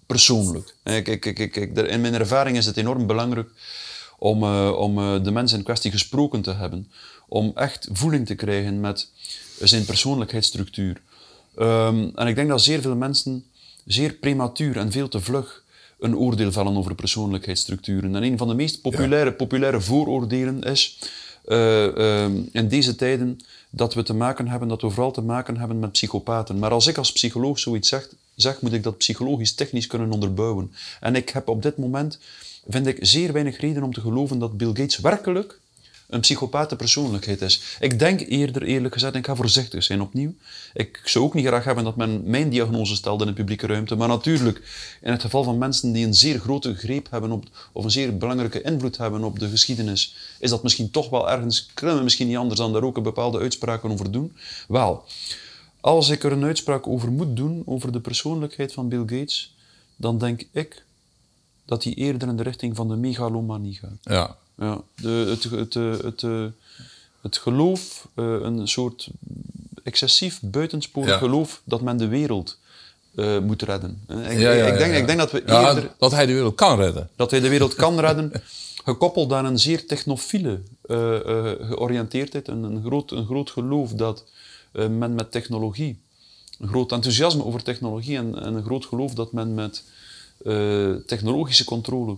[0.08, 0.76] Persoonlijk.
[0.84, 3.49] Kijk, kijk, kijk, in mijn ervaring is het enorm belangrijk
[4.18, 6.91] om, uh, om uh, de mensen in kwestie gesproken te hebben.
[7.28, 9.10] Om echt voeling te krijgen met
[9.60, 11.01] zijn persoonlijkheidsstructuur.
[11.60, 13.45] Um, en ik denk dat zeer veel mensen
[13.86, 15.64] zeer prematuur en veel te vlug
[15.99, 18.16] een oordeel vellen over persoonlijkheidsstructuren.
[18.16, 20.99] En een van de meest populaire, populaire vooroordelen is
[21.47, 23.39] uh, uh, in deze tijden
[23.70, 26.60] dat we te maken hebben, dat we vooral te maken hebben met psychopaten.
[26.60, 30.74] Maar als ik als psycholoog zoiets zeg, zeg moet ik dat psychologisch technisch kunnen onderbouwen.
[31.00, 32.20] En ik heb op dit moment,
[32.68, 35.60] vind ik, zeer weinig reden om te geloven dat Bill Gates werkelijk
[36.08, 37.62] een psychopathe persoonlijkheid is.
[37.80, 40.34] Ik denk eerder, eerlijk gezegd, ik ga voorzichtig zijn opnieuw.
[40.74, 43.96] Ik zou ook niet graag hebben dat men mijn diagnose stelde in de publieke ruimte.
[43.96, 44.62] Maar natuurlijk,
[45.02, 48.18] in het geval van mensen die een zeer grote greep hebben op, of een zeer
[48.18, 52.28] belangrijke invloed hebben op de geschiedenis, is dat misschien toch wel ergens, kunnen we misschien
[52.28, 54.36] niet anders dan daar ook een bepaalde uitspraken over doen.
[54.68, 55.04] Wel,
[55.82, 59.55] als ik er een uitspraak over moet doen, over de persoonlijkheid van Bill Gates,
[59.95, 60.84] dan denk ik
[61.65, 63.97] dat hij eerder in de richting van de megalomanie gaat.
[64.01, 66.53] Ja, ja, de, het, het, het, het,
[67.21, 69.09] het geloof, eh, een soort
[69.84, 72.57] excessief buitensporig geloof dat men de wereld
[73.15, 74.01] uh, moet redden.
[74.07, 75.91] Ik, ja, ja, ik, denk, ik denk dat we eerder...
[75.97, 77.09] Dat hij de wereld kan redden.
[77.15, 78.32] Dat hij de wereld kan redden,
[78.84, 80.97] gekoppeld aan een zeer technofiele uh,
[81.61, 84.23] georiënteerdheid, een, een, groot, een groot geloof dat
[84.72, 85.99] men met technologie,
[86.59, 89.84] een groot enthousiasme over technologie en, en een groot geloof dat men met
[91.05, 92.18] technologische controle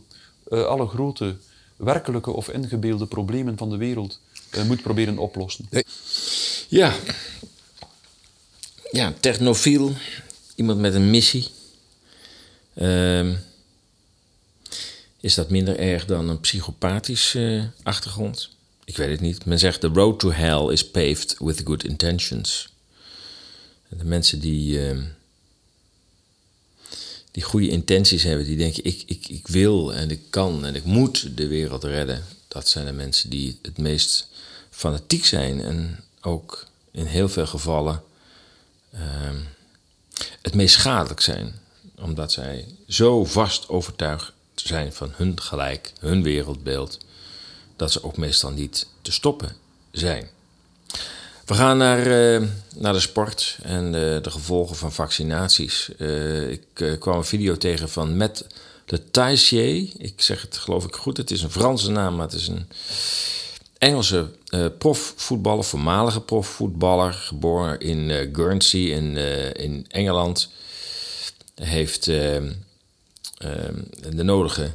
[0.50, 1.36] alle grote
[1.76, 4.20] werkelijke of ingebeelde problemen van de wereld
[4.68, 5.70] moet proberen oplossen.
[6.68, 6.94] Ja.
[8.92, 9.94] Ja, technofiel.
[10.56, 11.48] Iemand met een missie.
[12.74, 13.36] Uh,
[15.20, 18.50] is dat minder erg dan een psychopathische achtergrond?
[18.90, 19.46] Ik weet het niet.
[19.46, 22.70] Men zegt: The road to hell is paved with good intentions.
[23.90, 25.04] De mensen die ehm,
[27.32, 30.84] die goede intenties hebben, die denken: ik, ik, ik wil en ik kan en ik
[30.84, 32.26] moet de wereld redden.
[32.48, 34.28] Dat zijn de mensen die het meest
[34.70, 38.04] fanatiek zijn en ook in heel veel gevallen
[38.94, 39.02] uh,
[40.42, 41.60] het meest schadelijk zijn,
[41.96, 46.98] omdat zij zo vast overtuigd zijn van hun gelijk, hun wereldbeeld,
[47.80, 49.56] dat ze ook meestal niet te stoppen
[49.92, 50.30] zijn.
[51.46, 55.90] We gaan naar, uh, naar de sport en de, de gevolgen van vaccinaties.
[55.98, 58.46] Uh, ik uh, kwam een video tegen van Matt
[58.86, 59.90] Letaisier.
[59.98, 61.18] Ik zeg het geloof ik goed.
[61.18, 62.68] Het is een Franse naam, maar het is een
[63.78, 64.30] Engelse
[64.78, 67.14] profvoetballer, voormalige profvoetballer.
[67.14, 69.18] Geboren in Guernsey in,
[69.56, 70.50] in Engeland.
[71.56, 72.54] Heeft de
[74.12, 74.72] nodige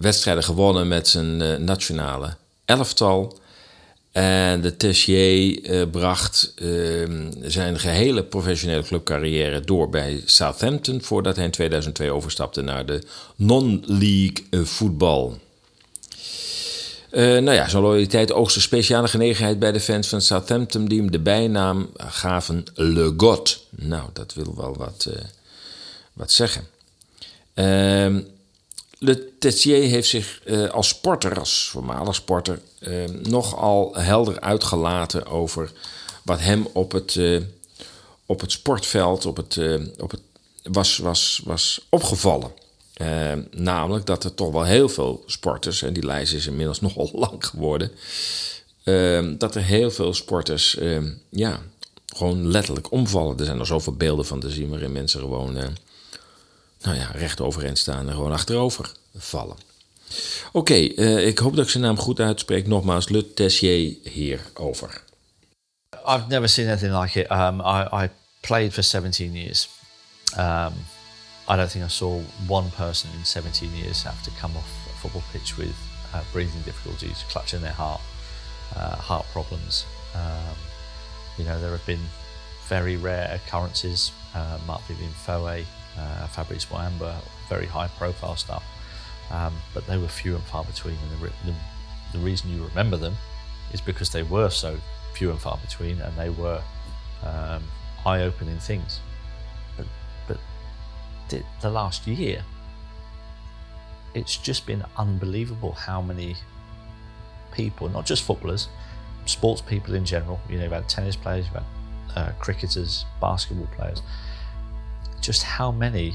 [0.00, 3.38] wedstrijden gewonnen met zijn nationale elftal.
[4.16, 7.08] En de Tessier uh, bracht uh,
[7.42, 13.02] zijn gehele professionele clubcarrière door bij Southampton voordat hij in 2002 overstapte naar de
[13.36, 15.38] non-league uh, voetbal.
[17.10, 21.20] nou ja, zo'n loyaliteit oogste speciale genegenheid bij de fans van Southampton die hem de
[21.20, 23.66] bijnaam gaven Le God.
[23.70, 25.08] Nou, dat wil wel wat,
[26.12, 26.66] wat zeggen.
[27.54, 28.20] Ehm,
[28.98, 35.72] Le Tessier heeft zich eh, als sporter, als voormalig sporter, eh, nogal helder uitgelaten over
[36.22, 37.40] wat hem op het, eh,
[38.26, 39.58] op het sportveld op het,
[39.98, 40.20] op het,
[40.62, 42.52] was, was, was opgevallen.
[43.50, 47.46] Namelijk dat er toch wel heel veel sporters, en die lijst is inmiddels nogal lang
[47.46, 47.90] geworden,
[49.38, 50.78] dat er heel veel sporters
[51.28, 51.60] ja,
[52.06, 53.38] gewoon letterlijk omvallen.
[53.38, 55.56] Er zijn er zoveel beelden van te zien waarin mensen gewoon
[56.86, 59.56] nou ja, recht overeind staan en gewoon achterover vallen.
[60.52, 62.66] Oké, eh, ik hoop dat ik zijn naam goed uitspreek.
[62.66, 65.02] Nogmaals, Le Tessier hierover.
[66.06, 67.30] I've never seen anything like it.
[67.30, 68.10] Um, I, I
[68.40, 69.68] played for 17 years.
[70.38, 70.72] Um,
[71.48, 74.98] I don't think I saw one person in 17 years have to come off a
[74.98, 75.74] football pitch with
[76.14, 78.00] uh, breathing difficulties, clutching their heart,
[78.76, 79.84] uh, heart problems.
[80.14, 80.56] Um,
[81.36, 82.06] you know, there have been
[82.68, 84.12] very rare occurrences.
[84.34, 85.64] Uh, Mark Vivian Foe,
[85.98, 88.64] uh, Fabrice Wamba, very high profile stuff.
[89.30, 90.94] Um, but they were few and far between.
[90.94, 93.14] And the, re- the, the reason you remember them
[93.72, 94.78] is because they were so
[95.14, 96.62] few and far between and they were
[97.24, 97.62] um,
[98.04, 99.00] eye opening things.
[99.76, 99.86] But,
[100.28, 100.38] but
[101.28, 102.44] the, the last year,
[104.14, 106.36] it's just been unbelievable how many
[107.52, 108.68] people, not just footballers,
[109.24, 111.62] sports people in general, you know, you've tennis players, you've
[112.14, 114.02] uh, cricketers, basketball players,
[115.26, 116.14] just how many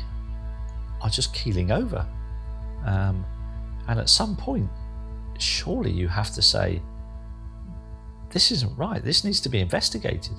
[1.01, 2.05] are just keeling over.
[2.85, 3.25] Um,
[3.87, 4.69] and at some point,
[5.37, 6.81] surely you have to say,
[8.29, 9.03] this isn't right.
[9.03, 10.37] This needs to be investigated.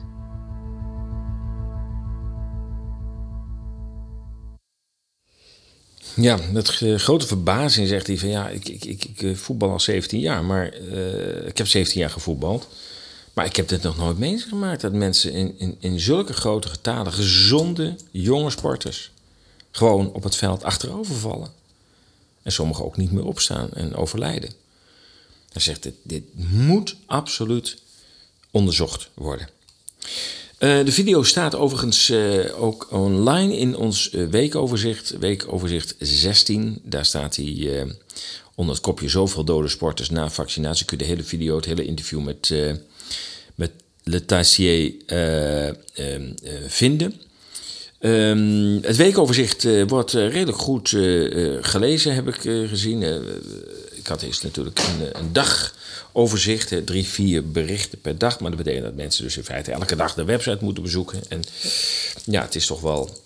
[6.16, 9.80] Ja, met grote verbazing zegt hij van ja, ik, ik, ik, ik eh, voetbal al
[9.80, 12.68] 17 jaar, maar eh, ik heb 17 jaar gevoetbald.
[13.32, 17.12] Maar ik heb dit nog nooit meegemaakt dat mensen in, in, in zulke grote getalen,
[17.12, 19.10] gezonde jonge sporters,
[19.70, 21.52] gewoon op het veld achterover vallen.
[22.42, 24.50] En sommigen ook niet meer opstaan en overlijden.
[25.52, 27.76] Hij zegt, dit, dit moet absoluut
[28.50, 29.48] onderzocht worden.
[30.58, 36.80] Uh, de video staat overigens uh, ook online in ons uh, weekoverzicht, weekoverzicht 16.
[36.82, 37.96] Daar staat hij
[38.54, 40.84] onder het kopje zoveel dode sporters na vaccinatie.
[40.84, 42.54] Kun je de hele video, het hele interview met,
[43.54, 43.70] met
[44.04, 44.92] Letassier
[46.66, 47.20] vinden.
[48.00, 50.88] Um, het weekoverzicht wordt redelijk goed
[51.60, 53.02] gelezen, heb ik gezien.
[53.92, 55.74] ik had eerst natuurlijk een, een dag
[56.12, 58.40] overzicht, drie, vier berichten per dag.
[58.40, 61.20] Maar dat betekent dat mensen dus in feite elke dag de website moeten bezoeken.
[61.28, 61.40] En
[62.24, 63.22] ja, het is toch wel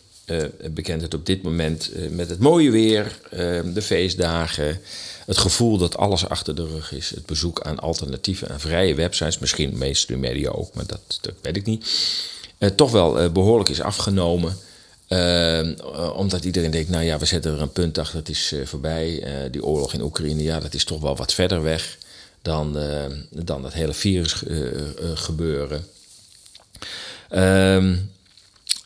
[0.71, 4.81] bekend dat op dit moment met het mooie weer, uh, de feestdagen,
[5.27, 9.39] het gevoel dat alles achter de rug is, het bezoek aan alternatieve en vrije websites,
[9.39, 11.87] misschien mainstream media ook, maar dat, dat weet ik niet,
[12.75, 14.59] toch wel behoorlijk is afgenomen.
[16.15, 19.23] omdat iedereen denkt, nou ja, we zetten er een punt achter, het is voorbij.
[19.51, 21.99] die oorlog in Oekraïne, ja, dat is toch wel wat verder weg
[22.43, 22.79] dan,
[23.31, 24.43] dan dat hele virus
[25.15, 25.87] gebeuren.
[27.31, 28.11] Um,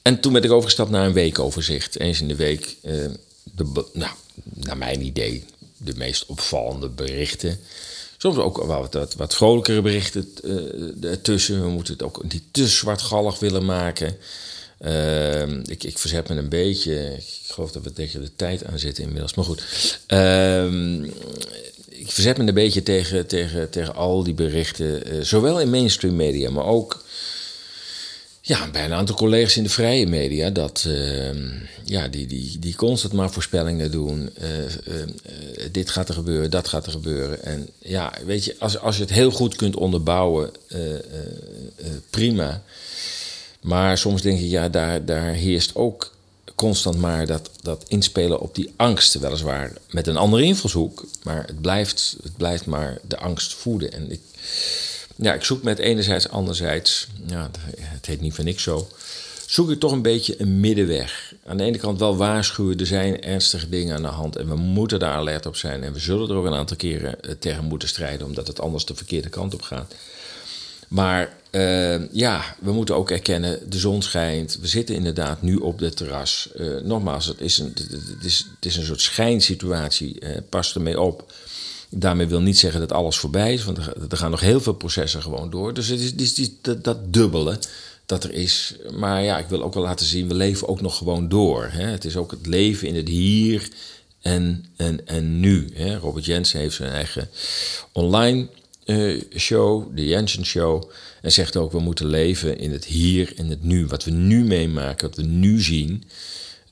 [0.03, 1.99] en toen ben ik overgestapt naar een weekoverzicht.
[1.99, 2.77] Eens in de week,
[3.43, 4.13] de, nou,
[4.43, 5.45] naar mijn idee,
[5.83, 7.59] de meest opvallende berichten.
[8.17, 10.29] Soms ook wat, wat, vrolijkere berichten
[11.01, 11.63] ertussen.
[11.63, 14.17] We moeten het ook niet te zwartgallig willen maken.
[14.81, 17.15] Uh, ik, ik verzet me een beetje.
[17.17, 19.35] Ik geloof dat we tegen de tijd aan zitten inmiddels.
[19.35, 19.63] Maar goed.
[20.09, 21.03] Uh,
[21.89, 25.15] ik verzet me een beetje tegen, tegen, tegen al die berichten.
[25.15, 27.05] Uh, zowel in mainstream media, maar ook
[28.51, 30.51] ja, bij een aantal collega's in de vrije media.
[30.51, 31.31] Dat uh,
[31.85, 34.31] ja, die, die, die constant maar voorspellingen doen.
[34.43, 35.03] Uh,
[35.73, 37.45] dit gaat er gebeuren, dat gaat er gebeuren.
[37.45, 40.51] En ja, weet je, als, als je het heel goed kunt onderbouwen,
[42.11, 42.63] prima.
[43.61, 46.13] Maar soms denk ik, ja, daar, daar heerst ook
[46.55, 49.19] constant maar dat, dat inspelen op die angst.
[49.19, 53.93] Weliswaar met een andere invalshoek, maar het blijft, het blijft maar de angst voeden.
[53.93, 54.21] En ik,
[55.21, 58.89] ja, ik zoek met enerzijds, anderzijds, ja, het heet niet van niks zo,
[59.47, 61.35] zoek ik toch een beetje een middenweg.
[61.47, 64.57] Aan de ene kant wel waarschuwen, er zijn ernstige dingen aan de hand en we
[64.57, 65.83] moeten daar alert op zijn.
[65.83, 68.85] En we zullen er ook een aantal keren eh, tegen moeten strijden, omdat het anders
[68.85, 69.95] de verkeerde kant op gaat.
[70.89, 74.59] Maar uh, ja, we moeten ook erkennen, de zon schijnt.
[74.61, 76.49] We zitten inderdaad nu op de terras.
[76.57, 77.73] Uh, nogmaals, het is, een,
[78.17, 80.21] het, is, het is een soort schijnsituatie.
[80.21, 81.33] Uh, pas ermee op.
[81.91, 85.23] Daarmee wil niet zeggen dat alles voorbij is, want er, gaan nog heel veel processen
[85.23, 85.75] gewoon door.
[85.75, 87.59] Dus het is, is dat, dat, dubbele
[88.07, 88.75] dat er is.
[88.93, 91.69] Maar ja, ik wil ook wel laten zien, we leven ook nog gewoon door.
[91.71, 91.87] Hè?
[91.87, 93.69] Het is ook het leven in het hier
[94.21, 95.69] en, en, en nu.
[95.75, 95.97] Hè?
[95.97, 97.29] Robert Jensen heeft zijn eigen
[97.93, 98.49] online
[98.85, 100.91] uh, show, de Jensen Show.
[101.23, 103.87] En zegt ook, we moeten leven in het hier en het nu.
[103.87, 106.05] Wat we nu meemaken, wat we nu zien.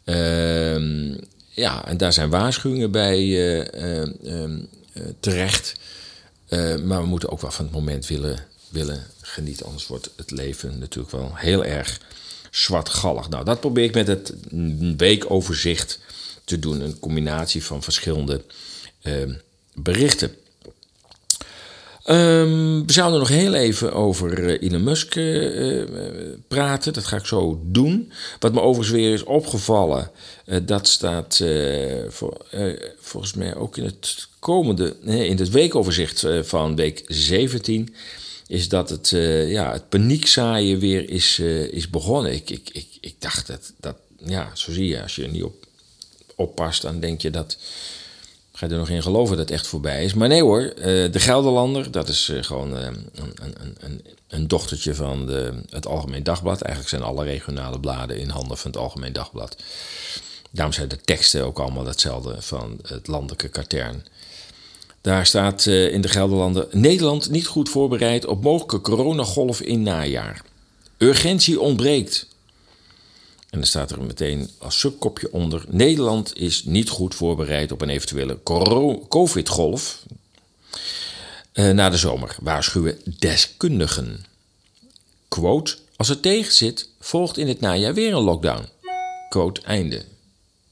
[0.05, 1.17] Uh,
[1.59, 4.63] ja, en daar zijn waarschuwingen bij eh, eh, ehm, eh,
[5.21, 5.75] terecht.
[6.49, 9.67] Eh, maar we moeten ook wel van het moment willen, willen genieten.
[9.67, 12.01] Anders wordt het leven natuurlijk wel heel erg
[12.51, 13.29] zwartgallig.
[13.29, 14.33] Nou, dat probeer ik met het
[14.97, 15.99] weekoverzicht
[16.45, 16.81] te doen.
[16.81, 18.45] Een combinatie van verschillende
[19.03, 19.35] ehm,
[19.75, 20.37] berichten.
[22.09, 25.89] Ehm, we zouden nog heel even over eh, Elon Musk eh, eh,
[26.49, 26.93] praten.
[26.93, 28.13] Dat ga ik zo doen.
[28.39, 30.11] Wat me overigens weer is opgevallen,
[30.63, 31.45] dat staat
[32.09, 32.47] voor,
[33.01, 37.95] volgens mij ook in het komende, in het weekoverzicht van week 17,
[38.47, 41.39] is dat het, eh, ja, het paniekzaaien weer is,
[41.71, 42.33] is begonnen.
[42.33, 45.67] Ik, ik, ik, ik dacht dat, dat, ja, zo zie je, als je niet op
[46.35, 47.57] oppast, dan denk je dat
[48.59, 50.15] ga je er nog in geloven dat het echt voorbij is.
[50.15, 54.49] Maar nee hoor, eh, de Gelderlander, dat is eh, gewoon eh, een, een, een, een
[54.49, 56.61] dochtertje van de, het Algemeen Dagblad.
[56.61, 59.57] Eigenlijk zijn alle regionale bladen in handen van het Algemeen Dagblad.
[60.51, 64.07] Daarom zijn de teksten ook allemaal hetzelfde van het landelijke katern.
[65.01, 66.67] Daar staat in de Gelderlanden...
[66.71, 70.43] Nederland niet goed voorbereid op mogelijke coronagolf in najaar.
[70.99, 72.27] Urgentie ontbreekt.
[73.51, 75.65] En dan staat er meteen als subkopje onder...
[75.69, 78.39] Nederland is niet goed voorbereid op een eventuele
[79.09, 80.03] covid-golf...
[81.53, 84.25] eh, na de zomer, waarschuwen deskundigen.
[85.29, 88.69] Quote, als het tegen zit, volgt in het najaar weer een lockdown.
[89.29, 90.05] Quote, einde.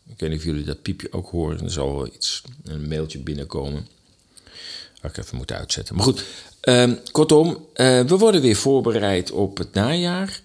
[0.09, 1.65] Ik weet niet of jullie dat piepje ook horen.
[1.65, 3.89] Er zal wel iets, een mailtje binnenkomen.
[5.01, 5.95] Had ik even moeten uitzetten.
[5.95, 6.25] Maar goed,
[6.61, 10.41] ehm, kortom, eh, we worden weer voorbereid op het najaar.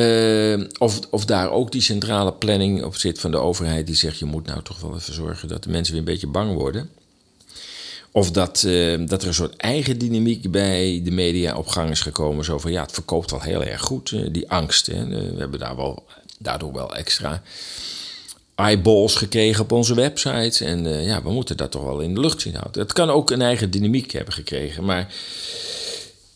[0.00, 4.18] Eh, of, of daar ook die centrale planning op zit van de overheid die zegt:
[4.18, 6.90] je moet nou toch wel even zorgen dat de mensen weer een beetje bang worden.
[8.10, 12.00] Of dat, eh, dat er een soort eigen dynamiek bij de media op gang is
[12.00, 12.44] gekomen.
[12.44, 14.86] Zo van ja, het verkoopt wel heel erg goed, eh, die angst.
[14.86, 15.06] Hè.
[15.06, 16.06] We hebben daar wel,
[16.38, 17.42] daardoor wel extra
[18.54, 20.64] eyeballs gekregen op onze website.
[20.64, 22.82] En ja, we moeten dat toch wel in de lucht zien houden.
[22.82, 24.84] Het kan ook een eigen dynamiek hebben gekregen.
[24.84, 25.14] Maar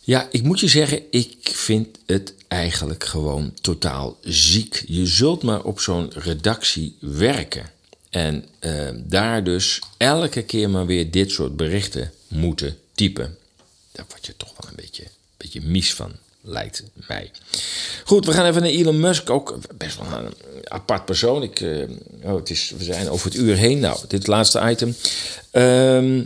[0.04, 4.84] ja, ik moet je zeggen, ik vind het eigenlijk gewoon totaal ziek.
[4.86, 7.70] Je zult maar op zo'n redactie werken.
[8.10, 13.36] En eh, daar dus elke keer maar weer dit soort berichten moeten typen.
[13.92, 15.04] Daar word je toch wel een beetje,
[15.36, 17.30] beetje mies van, lijkt mij.
[18.04, 19.30] Goed, we gaan even naar Elon Musk.
[19.30, 20.34] Ook best wel een
[20.64, 21.42] apart persoon.
[21.42, 21.88] Ik, eh,
[22.22, 23.78] oh, het is, we zijn over het uur heen.
[23.78, 24.96] Nou, dit laatste item.
[25.50, 26.20] Ehm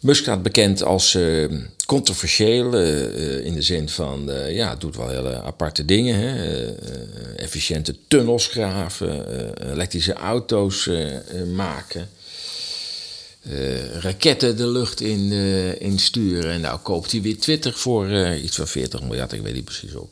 [0.00, 1.44] Musk staat bekend als eh,
[1.90, 6.14] controversieel eh, eh, in de zin van, eh, ja, doet wel hele aparte dingen.
[6.18, 6.66] Hè?
[7.36, 9.24] Efficiënte tunnels graven,
[9.72, 10.90] elektrische auto's
[11.54, 12.08] maken,
[13.92, 15.32] raketten de lucht in,
[15.78, 16.50] in sturen.
[16.50, 19.94] En nou koopt hij weer Twitter voor iets van 40 miljard, ik weet niet precies
[19.94, 20.10] op.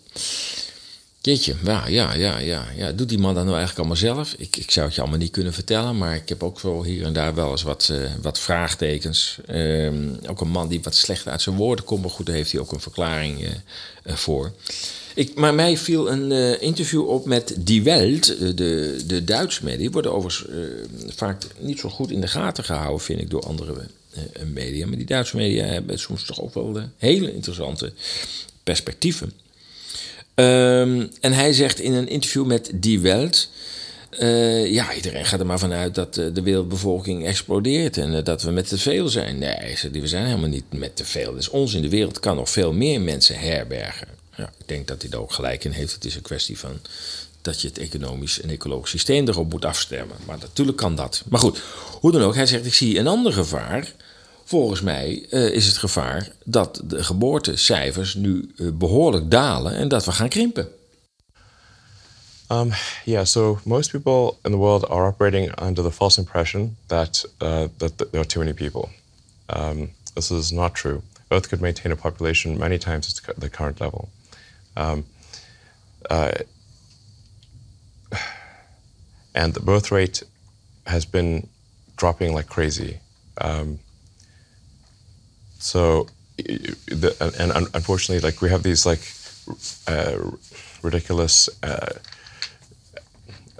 [1.20, 2.92] Jeetje, ja, ja, ja, ja, ja.
[2.92, 4.34] Doet die man dat nou eigenlijk allemaal zelf?
[4.38, 7.04] Ik, ik zou het je allemaal niet kunnen vertellen, maar ik heb ook zo hier
[7.04, 9.38] en daar wel eens wat, eh, wat vraagtekens.
[9.46, 12.52] Ehm, ook een man die wat slecht uit zijn woorden komt, maar goed, daar heeft
[12.52, 13.50] hij ook een verklaring eh,
[14.02, 14.52] eh, voor.
[15.14, 19.78] Ik, maar mij viel een interview op met Die Welt, de, de Duitse media.
[19.78, 20.46] Die worden overigens
[21.16, 23.74] vaak niet zo goed in de gaten gehouden, vind ik, door andere
[24.44, 24.86] media.
[24.86, 27.92] Maar die Duitse media hebben soms toch ook wel hele interessante
[28.62, 29.32] perspectieven.
[30.38, 33.50] Ehm, en hij zegt in een interview met Die Welt...
[34.10, 37.96] eh, ja, iedereen gaat er maar vanuit dat eh, de wereldbevolking explodeert...
[37.96, 39.38] en eh, dat we met te veel zijn.
[39.38, 41.30] Nee, we zijn helemaal niet met te veel.
[41.30, 41.82] Dat is onzin.
[41.82, 44.08] De wereld kan nog veel meer mensen herbergen.
[44.36, 45.94] Ja, ik denk dat hij daar ook gelijk in heeft.
[45.94, 46.80] Het is een kwestie van
[47.42, 50.16] dat je het economisch en ecologisch systeem erop moet afstemmen.
[50.26, 51.22] Maar natuurlijk kan dat.
[51.28, 51.62] Maar goed,
[52.00, 53.92] hoe dan ook, hij zegt, ik zie een ander gevaar...
[54.48, 60.04] Volgens mij eh, is het gevaar dat de geboortecijfers nu eh, behoorlijk dalen en dat
[60.04, 60.68] we gaan krimpen.
[62.52, 62.72] Um,
[63.04, 67.64] yeah, so most people in the world are operating under the false impression that uh,
[67.76, 68.88] that th- there are too many people.
[69.56, 71.00] Um, this is not true.
[71.28, 74.08] Earth could maintain a population many times its the current level.
[74.76, 75.04] Um,
[76.10, 76.30] uh,
[79.34, 80.22] and the birth rate
[80.84, 81.48] has been
[81.96, 82.98] dropping like crazy.
[83.40, 83.78] Um,
[85.58, 86.06] so,
[86.36, 89.00] the, and, and unfortunately, like we have these like
[89.86, 90.18] uh,
[90.82, 91.94] ridiculous uh,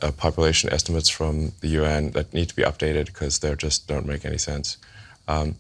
[0.01, 4.07] uh, population estimates from the UN that need to be updated because they just don't
[4.07, 4.77] make any sense.
[5.27, 5.57] Um,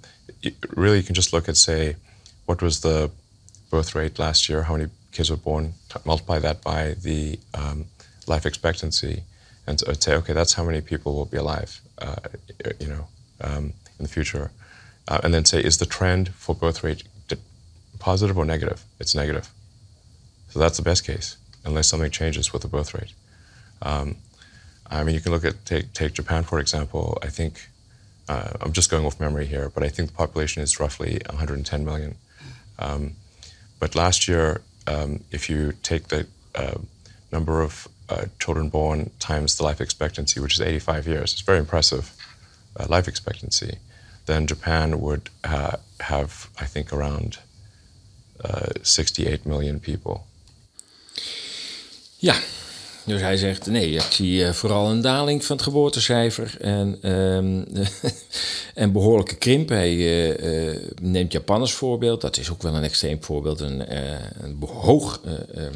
[0.77, 1.97] really, you can just look at say,
[2.47, 3.11] what was the
[3.71, 4.63] birth rate last year?
[4.63, 5.75] How many kids were born?
[5.89, 7.87] t- multiply that by the um,
[8.27, 9.23] life expectancy,
[9.67, 12.17] and so say, okay, that's how many people will be alive, uh,
[12.81, 13.07] you know,
[13.41, 14.51] um, in the future.
[15.09, 17.03] Uh, and then say, is the trend for birth rate
[17.99, 18.85] positive or negative?
[19.01, 19.51] It's negative.
[20.51, 23.13] So that's the best case, unless something changes with the birth rate.
[23.83, 24.17] Um,
[24.91, 27.19] I mean, you can look at take take Japan for example.
[27.23, 27.69] I think
[28.29, 31.85] uh, I'm just going off memory here, but I think the population is roughly 110
[31.85, 32.17] million.
[32.79, 33.15] Um,
[33.81, 36.79] but last year, um, if you take the uh,
[37.33, 41.59] number of uh, children born times the life expectancy, which is 85 years, it's very
[41.59, 42.13] impressive
[42.79, 43.79] uh, life expectancy.
[44.29, 47.39] Then Japan would uh, have, I think, around
[48.45, 50.21] uh, 68 million people.
[52.17, 52.35] Ja,
[53.05, 57.67] dus hij zegt nee, ik zie uh, vooral een daling van het geboortecijfer en, um,
[58.75, 59.69] en behoorlijke krimp.
[59.69, 63.97] Hij uh, neemt Japan voorbeeld, dat is ook wel een extreem voorbeeld, een,
[64.45, 65.21] een hoog
[65.57, 65.73] um,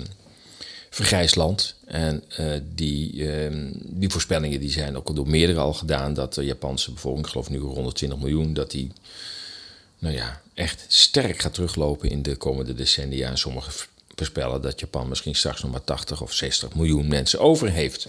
[0.94, 1.74] vergrijsd land.
[1.84, 2.22] En
[2.74, 6.92] die, um, die voorspellingen die zijn ook al door meerdere al gedaan, dat de Japanse
[6.92, 8.92] bevolking, ik geloof nu 120 miljoen, dat die
[9.98, 13.28] nou ja, echt sterk gaat teruglopen in de komende decennia.
[13.28, 13.70] En sommige
[14.14, 18.08] voorspellen dat Japan misschien straks nog maar 80 of 60 miljoen mensen over heeft.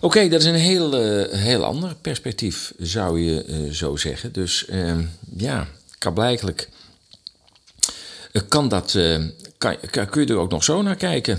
[0.00, 4.32] Oké, dat is een heel, uh, heel ander perspectief, zou je uh, zo zeggen.
[4.32, 4.98] Dus uh,
[5.36, 5.68] ja,
[6.14, 6.68] blijkelijk
[8.48, 8.98] kan dat,
[9.60, 9.76] kan,
[10.10, 11.38] kun je er ook nog zo naar kijken.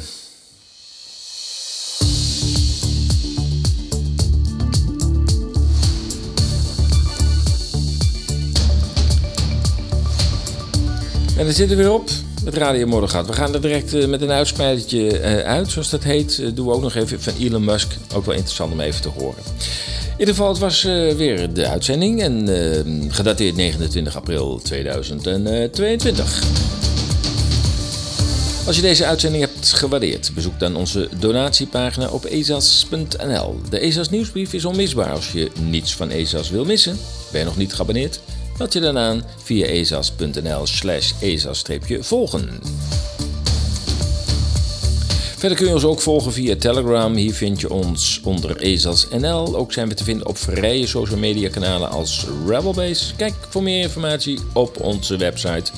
[11.37, 12.09] En dan zitten we weer op.
[12.45, 13.27] Het Radio gaat.
[13.27, 16.37] We gaan er direct uh, met een uitspijtje uh, uit, zoals dat heet.
[16.37, 17.91] Uh, doen we ook nog even van Elon Musk.
[18.15, 19.43] Ook wel interessant om even te horen.
[20.03, 22.21] In ieder geval, het was weer de uitzending.
[22.21, 26.70] En gedateerd 29 april 2022.
[28.65, 33.61] Als je deze uitzending hebt gewaardeerd, bezoek dan onze donatiepagina op ezas.nl.
[33.69, 36.97] De Ezas nieuwsbrief is onmisbaar als je niets van Ezas wil missen.
[37.31, 38.19] Ben je nog niet geabonneerd?
[38.57, 42.49] Meld je dan aan via ezas.nl slash ezas-volgen.
[45.37, 47.15] Verder kun je ons ook volgen via Telegram.
[47.15, 49.55] Hier vind je ons onder ezas.nl.
[49.55, 53.15] Ook zijn we te vinden op vrije social media kanalen als Rebelbase.
[53.15, 55.71] Kijk voor meer informatie op onze website.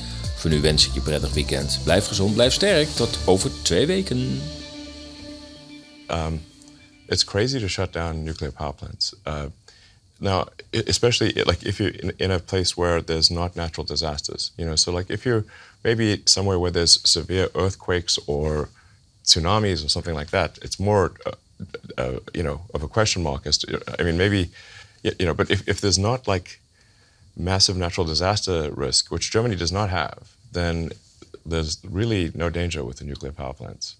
[0.44, 1.80] Voor nu wens ik je prettig weekend.
[1.84, 2.88] Blijf gezond, blijf sterk.
[2.88, 4.40] Tot over twee weken.
[6.10, 6.42] Um,
[7.06, 9.14] it's crazy to shut down nuclear power plants.
[9.26, 9.42] Uh,
[10.18, 14.64] now especially like if you're in, in, a place where there's not natural disasters you
[14.66, 15.44] know so like if you're
[15.82, 18.68] maybe somewhere where there's severe earthquakes or
[19.22, 21.32] tsunamis or something like that it's more uh,
[21.96, 23.66] uh, you know of a question mark as to
[23.98, 24.50] i mean maybe
[25.02, 26.60] you know but if, if there's not like
[27.34, 30.90] massive natural disaster risk which germany does not have then
[31.44, 33.96] there's really no danger with the nuclear power plants